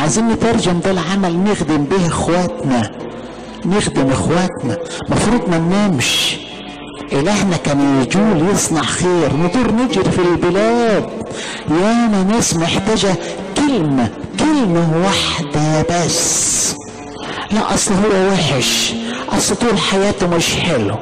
عايزين 0.00 0.28
نترجم 0.28 0.80
ده 0.80 0.90
العمل 0.90 1.38
نخدم 1.44 1.84
به 1.84 2.06
إخواتنا. 2.06 2.90
نخدم 3.66 4.10
إخواتنا. 4.10 4.78
مفروض 5.10 5.48
ما 5.48 5.58
ننامش. 5.58 6.36
إلهنا 7.12 7.56
كان 7.56 8.02
يجول 8.02 8.48
يصنع 8.52 8.82
خير. 8.82 9.32
ندور 9.36 9.72
نجري 9.72 10.10
في 10.10 10.18
البلاد. 10.18 11.08
ياما 11.70 12.22
ناس 12.22 12.56
محتاجة 12.56 13.14
كلمة. 13.56 14.08
كلمة 14.38 15.04
واحدة 15.04 15.82
بس. 15.82 16.74
لا 17.50 17.74
أصل 17.74 17.94
هو 17.94 18.32
وحش. 18.32 18.94
أصل 19.36 19.56
طول 19.56 19.78
حياته 19.78 20.26
مش 20.26 20.54
حلو. 20.54 20.94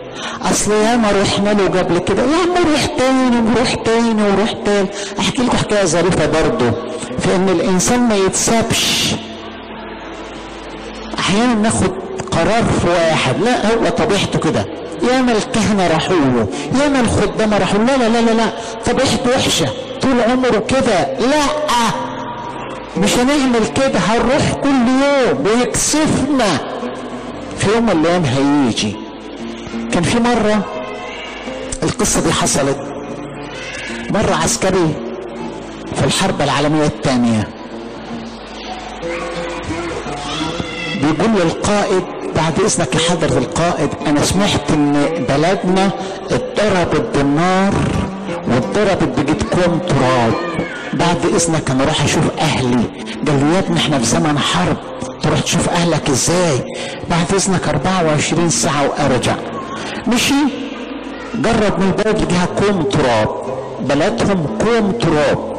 أصل 0.43 0.73
ياما 0.73 1.09
رحنا 1.23 1.51
له 1.51 1.79
قبل 1.81 1.99
كده. 1.99 2.23
ياما 2.23 2.71
روح 2.73 2.85
تاني 2.87 3.51
وروح 3.51 3.75
تاني 3.75 4.23
وروح 4.23 4.53
تاني. 4.65 4.89
أحكي 5.19 5.43
لكم 5.43 5.57
حكاية 5.57 5.85
ظريفة 5.85 6.27
برضو. 6.27 6.71
في 7.19 7.37
إن 7.37 7.49
الإنسان 7.49 8.01
ما 8.01 8.17
يتسابش. 8.17 9.15
أحيانا 11.19 11.55
ناخد 11.55 11.91
قرار 12.31 12.65
في 12.81 12.89
واحد. 12.89 13.41
لا 13.43 13.67
هو 13.67 13.89
طبيعته 13.89 14.39
كده. 14.39 14.67
ياما 15.13 15.33
الكهنة 15.33 15.87
راحوا 15.87 16.17
له 16.17 16.47
ياما 16.83 17.01
الخدامة 17.01 17.59
راحوا. 17.59 17.79
لا 17.79 17.97
لا 17.97 18.21
لا 18.21 18.31
لا. 18.31 18.53
طبيعته 18.87 19.31
وحشة. 19.37 19.67
طول 20.03 20.21
عمره 20.21 20.59
كده. 20.69 21.19
لا. 21.19 21.43
مش 22.97 23.15
هنعمل 23.15 23.67
كده. 23.77 23.99
هنروح 23.99 24.53
كل 24.63 24.69
يوم. 24.69 25.45
ويكسفنا. 25.47 26.72
في 27.63 27.71
يوم 27.75 27.87
من 27.87 27.91
الأيام 27.93 28.25
هيجي. 28.25 28.97
كان 29.93 30.03
في 30.03 30.21
مرة 30.21 30.65
القصة 31.83 32.21
دي 32.21 32.33
حصلت. 32.33 32.79
مرة 34.11 34.35
عسكري 34.35 34.95
في 35.97 36.05
الحرب 36.05 36.43
العالمية 36.43 36.87
الثانية. 36.87 37.49
بيقول 41.03 41.31
للقائد 41.31 42.03
بعد 42.37 42.61
إذنك 42.61 42.95
يا 42.95 43.01
حضرة 43.01 43.39
القائد 43.39 43.91
أنا 44.07 44.25
سمعت 44.25 44.71
إن 44.71 44.93
بلدنا 45.29 45.91
اتضربت 46.31 47.17
بالنار 47.17 47.75
واتضربت 48.49 49.19
بقت 49.19 49.49
كوم 49.49 49.79
تراب. 49.79 50.33
بعد 50.93 51.27
إذنك 51.35 51.71
أنا 51.71 51.83
أروح 51.83 52.05
أشوف 52.05 52.25
أهلي. 52.39 52.85
قال 53.27 53.41
له 53.41 53.55
يا 53.55 53.59
ابني 53.59 53.79
إحنا 53.79 53.99
في 53.99 54.05
زمن 54.05 54.39
حرب. 54.39 54.77
تروح 55.23 55.41
تشوف 55.41 55.69
أهلك 55.69 56.11
إزاي؟ 56.11 56.65
بعد 57.11 57.35
إذنك 57.35 57.69
24 57.69 58.51
ساعة 58.51 58.89
وأرجع. 58.89 59.35
مشي 60.09 60.35
قرب 61.35 61.81
من 61.81 61.87
البلد 61.99 62.23
لقيها 62.23 62.47
كوم 62.47 62.83
تراب. 62.83 63.29
بلدهم 63.81 64.59
كوم 64.65 64.93
تراب. 64.93 65.53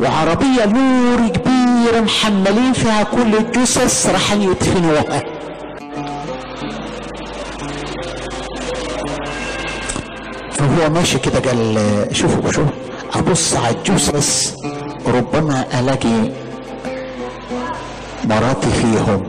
وعربية 0.00 0.64
لوري 0.64 1.28
كبيرة 1.28 2.00
محملين 2.00 2.72
فيها 2.72 3.02
كل 3.02 3.36
الجثث 3.36 4.06
راح 4.06 4.32
يدفنوها 4.32 5.22
فهو 10.52 10.90
ماشي 10.90 11.18
كده 11.18 11.38
قال 11.50 11.78
شوفوا 12.16 12.52
شوف 12.52 12.66
أبص 13.14 13.56
على 13.56 13.76
الجثث 13.76 14.54
ربما 15.06 15.64
ألاقي 15.80 16.30
مراتي 18.24 18.70
فيهم. 18.70 19.22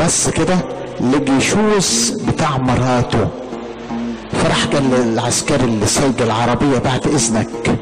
بس 0.00 0.28
كده 0.28 0.56
لقي 1.00 1.40
شوز 1.40 2.10
بتاع 2.10 2.58
مراته. 2.58 3.28
فراح 4.32 4.64
قال 4.64 4.90
للعسكري 4.90 5.64
اللي 5.64 5.86
سايق 5.86 6.22
العربية 6.22 6.78
بعد 6.78 7.06
إذنك. 7.06 7.78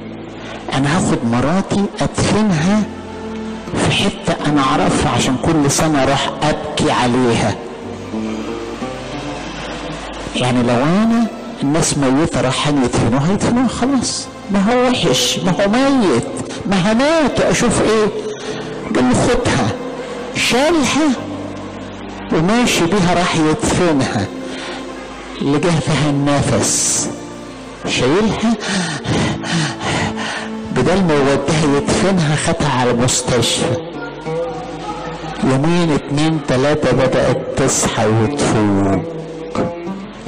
أنا 0.74 0.96
هاخد 0.96 1.18
مراتي 1.32 1.84
أدفنها 2.00 2.82
في 3.74 3.90
حتة 3.90 4.36
أنا 4.46 4.60
أعرفها 4.60 5.10
عشان 5.12 5.36
كل 5.36 5.70
سنة 5.70 6.02
أروح 6.02 6.30
أبكي 6.42 6.90
عليها. 6.90 7.54
يعني 10.36 10.62
لو 10.62 10.74
أنا 10.84 11.26
الناس 11.62 11.98
ميتة 11.98 12.40
رايحين 12.40 12.82
يدفنوها 12.84 13.32
يدفنوها 13.32 13.68
خلاص. 13.68 14.26
ما 14.50 14.72
هو 14.72 14.88
وحش 14.90 15.38
ما 15.38 15.50
هو 15.52 15.68
ميت 15.68 16.26
ما 16.66 16.92
همات 16.92 17.40
أشوف 17.40 17.82
إيه؟ 17.82 18.25
قال 18.96 19.04
له 19.04 19.14
خدها 19.14 19.68
شالها 20.36 21.08
وماشي 22.32 22.84
بيها 22.84 23.14
راح 23.14 23.36
يدفنها 23.36 24.26
لقى 25.42 25.70
فيها 25.70 26.10
النفس. 26.10 27.08
شايلها 27.88 28.54
بدل 30.76 31.02
ما 31.02 31.14
يوديها 31.14 31.76
يدفنها 31.76 32.36
خدها 32.36 32.80
على 32.80 32.90
المستشفى. 32.90 33.76
يومين 35.44 35.92
اتنين 35.92 36.40
تلاتة 36.48 36.92
بدأت 36.92 37.42
تصحى 37.56 38.06
وتفوق. 38.06 39.02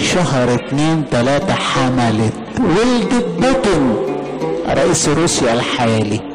شهر 0.01 0.55
اتنين 0.55 1.05
تلاتة 1.11 1.55
حملت 1.55 2.33
ولدت 2.59 3.27
بوتين 3.39 3.97
رئيس 4.69 5.09
روسيا 5.09 5.53
الحالي. 5.53 6.28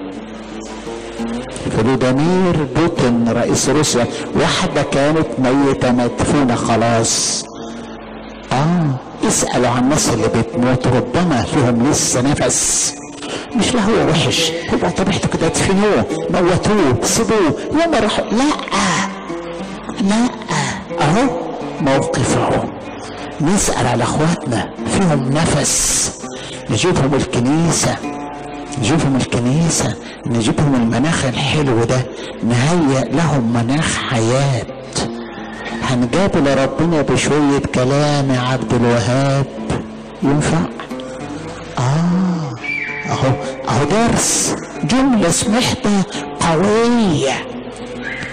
فلودمير 1.78 2.68
بوتين 2.76 3.30
رئيس 3.30 3.70
روسيا 3.70 4.08
واحدة 4.36 4.84
كانت 4.84 5.28
ميتة 5.40 5.92
مدفونة 5.92 6.56
خلاص. 6.56 7.44
آه 8.52 8.88
اسألوا 9.28 9.70
عن 9.70 9.84
الناس 9.84 10.10
اللي 10.10 10.28
بتموت 10.28 10.88
ربما 10.88 11.42
فيهم 11.42 11.90
لسه 11.92 12.22
نفس. 12.22 12.94
مش 13.56 13.74
لا 13.76 13.82
هو 13.82 14.10
وحش 14.10 14.52
هو 14.74 14.90
طبيعته 14.90 15.28
كده 15.38 15.48
ادفنوه 15.48 16.06
موتوه 16.30 16.98
سيبوه 17.04 17.54
يوم 17.72 17.96
راح 18.04 18.20
لا. 18.20 18.44
لا. 20.02 20.30
أهو 21.02 21.30
موقف 21.82 22.38
اهو 22.38 22.64
نسأل 23.42 23.88
على 23.88 24.04
أخواتنا 24.04 24.70
فيهم 24.88 25.30
نفس. 25.30 26.12
نجيبهم 26.70 27.14
الكنيسة. 27.16 27.96
نجيبهم 28.80 29.16
الكنيسة 29.16 29.96
نجيبهم 30.26 30.76
المناخ 30.76 31.26
الحلو 31.26 31.84
ده 31.84 32.06
نهيئ 32.44 33.10
لهم 33.12 33.54
مناخ 33.54 33.98
حياة. 33.98 34.66
هنقابل 35.84 36.58
ربنا 36.64 37.02
بشوية 37.02 37.60
كلام 37.76 38.32
يا 38.32 38.40
عبد 38.40 38.74
الوهاب. 38.74 39.46
ينفع؟ 40.24 40.58
آه 41.78 42.56
أهو 43.10 43.32
أهو 43.70 43.84
درس 43.84 44.56
جملة 44.84 45.30
سمحتها 45.30 46.06
قوية 46.40 47.34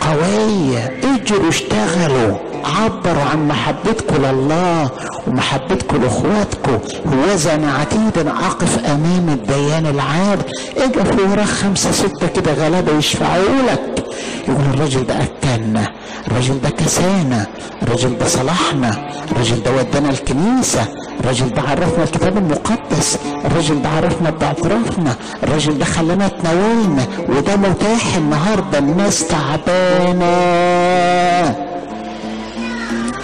قوية. 0.01 1.01
اجروا 1.15 1.49
اشتغلوا. 1.49 2.50
عبروا 2.65 3.23
عن 3.33 3.49
محبتكم 3.49 4.17
لله 4.17 4.91
ومحبتكم 5.27 6.03
لإخواتكم. 6.03 6.79
هوذا 7.13 7.55
أنا 7.55 7.73
عتيدا 7.73 8.31
اقف 8.31 8.85
أمام 8.85 9.29
الديان 9.29 9.87
العادل 9.87 10.43
اجأ 10.77 11.05
وراك 11.31 11.47
خمسة 11.47 11.93
ستة 11.93 12.27
كده 12.27 12.53
غلابة 12.53 12.93
يشفعوا 12.93 13.63
لك. 13.71 14.05
يقول 14.49 14.65
الراجل 14.75 15.07
ده 15.07 15.15
اكلنا 15.15 15.93
الراجل 16.29 16.61
ده 16.61 16.71
كسانا 16.71 17.47
الراجل 17.83 18.19
ده 18.19 18.27
صلحنا 18.27 19.09
الراجل 19.33 19.63
ده 19.63 19.71
ودانا 19.73 20.11
الكنيسة. 20.11 20.85
الراجل 21.21 21.49
ده 21.55 21.63
عرفنا 21.63 22.05
الكتاب 22.05 22.37
المقدس. 22.37 23.19
الراجل 23.45 23.83
ده 23.83 23.89
عرفنا 23.89 24.31
باعترافنا. 24.31 25.17
الراجل 25.43 25.79
ده 25.79 25.85
خلانا 25.85 26.29
تناولنا. 26.29 27.07
وده 27.29 27.57
متاح 27.57 28.17
النهاردة. 28.17 28.79
الناس 28.79 29.25
تعبانة. 29.29 30.31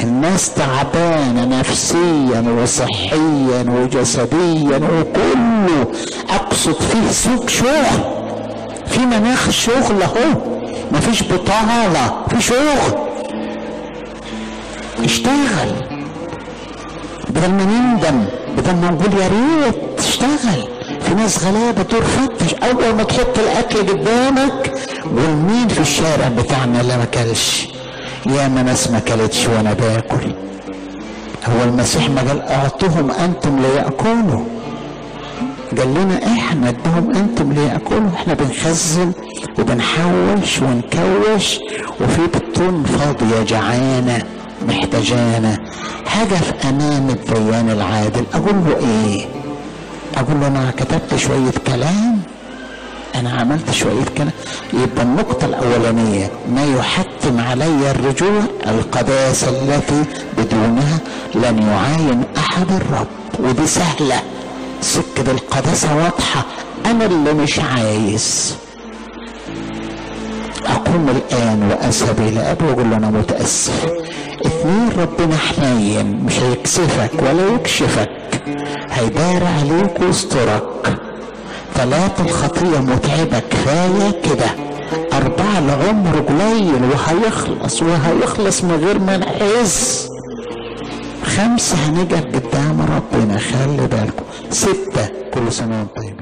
الناس 0.07 0.55
تعبانة 0.55 1.45
نفسيا 1.59 2.45
وصحيا 2.63 3.65
وجسديا 3.69 4.77
وكله 4.77 5.87
أقصد 6.31 6.75
فيه 6.83 7.11
سوق 7.13 7.49
شغل. 7.49 8.01
في 8.87 8.99
مناخ 8.99 9.51
شغل 9.51 10.03
أهو. 10.03 10.41
مفيش 10.93 11.23
بطالة 11.23 12.25
في 12.31 12.43
شغل. 12.43 12.99
اشتغل. 15.05 15.73
بدل 17.29 17.51
ما 17.51 17.65
نندم 17.65 18.25
بدل 18.57 18.75
ما 18.77 18.91
نقول 18.91 19.21
يا 19.21 19.29
ريت 19.29 19.99
تشتغل. 19.99 20.69
في 21.01 21.15
ناس 21.15 21.45
غلابة 21.45 21.83
دور 21.83 22.03
فتش 22.03 22.55
أول 22.55 22.95
ما 22.95 23.03
تحط 23.03 23.39
الأكل 23.39 23.79
قدامك 23.79 24.73
والمين 25.15 25.69
في 25.69 25.81
الشارع 25.81 26.29
بتاعنا 26.29 26.81
اللي 26.81 26.97
ما 26.97 27.05
كلش 27.05 27.69
يا 28.27 28.49
ما 28.49 28.63
ناس 28.63 28.91
ما 28.91 28.99
كلتش 28.99 29.47
وأنا 29.47 29.73
باكل؟ 29.73 30.33
هو 31.47 31.65
المسيح 31.65 32.11
ما 32.11 32.21
قال 32.21 32.43
أعطوهم 32.43 33.11
أنتم 33.11 33.59
ليأكلوا. 33.59 34.45
قال 35.79 35.95
لنا 35.95 36.27
إحنا 36.27 36.69
ادهم 36.69 37.15
أنتم 37.17 37.53
ليأكلوا. 37.53 38.11
إحنا 38.15 38.35
بنخزن 38.35 39.13
وبنحوش 39.59 40.59
ونكوش 40.63 41.59
وفي 42.01 42.23
بطون 42.35 42.85
فاضية 42.85 43.43
جعانة 43.43 44.23
محتاجانا. 44.69 45.59
حاجة 46.07 46.35
في 46.35 46.69
أمام 46.69 47.11
الديان 47.11 47.71
العادل. 47.71 48.25
أقول 48.35 48.55
له 48.67 48.77
إيه؟ 48.79 49.27
أقول 50.17 50.41
له 50.41 50.47
أنا 50.47 50.71
كتبت 50.77 51.15
شوية 51.17 51.51
كلام 51.67 52.16
أنا 53.21 53.31
عملت 53.31 53.71
شوية 53.71 54.05
كلام 54.17 54.31
يبقى 54.73 55.03
النقطة 55.03 55.45
الأولانية 55.45 56.31
ما 56.55 56.65
يحتم 56.79 57.41
علي 57.41 57.91
الرجوع 57.91 58.41
القداسة 58.67 59.49
التي 59.49 60.05
بدونها 60.39 60.99
لن 61.35 61.59
يعاين 61.63 62.23
أحد 62.37 62.73
الرب. 62.73 63.07
ودي 63.39 63.67
سهلة. 63.67 64.23
سكة 64.81 65.31
القداسة 65.31 65.97
واضحة. 65.97 66.45
أنا 66.87 67.07
اللي 67.07 67.33
مش 67.33 67.59
عايز. 67.59 68.55
أقوم 70.67 71.09
الآن 71.09 71.63
وأذهب 71.71 72.19
إلى 72.21 72.41
أبي 72.41 72.65
وأقول 72.65 72.91
له 72.91 72.97
أنا 72.97 73.11
متأسف. 73.11 73.87
اثنين 74.47 74.89
ربنا 74.99 75.37
حنين 75.37 76.25
مش 76.25 76.39
هيكسفك 76.41 77.11
ولا 77.23 77.55
يكشفك. 77.55 78.11
هيدار 78.91 79.43
عليك 79.59 80.01
ويسترك 80.01 80.99
ثلاثة 81.77 82.25
الخطية 82.25 82.79
متعبة 82.81 83.39
كفاية 83.39 84.11
كده. 84.23 84.51
أربعة 85.13 85.59
العمر 85.59 86.21
قليل 86.21 86.75
وهيخلص 86.85 87.83
وهيخلص 87.83 88.65
من 88.65 88.85
غير 88.85 88.99
ما 88.99 89.17
نحس 89.17 90.09
خمسة 91.37 91.77
هنقف 91.77 92.25
قدام 92.25 92.81
ربنا 92.97 93.39
خلي 93.39 93.87
بالكم. 93.87 94.25
ستة 94.51 95.09
كل 95.35 95.53
سنة 95.53 95.79
وانت 95.97 96.16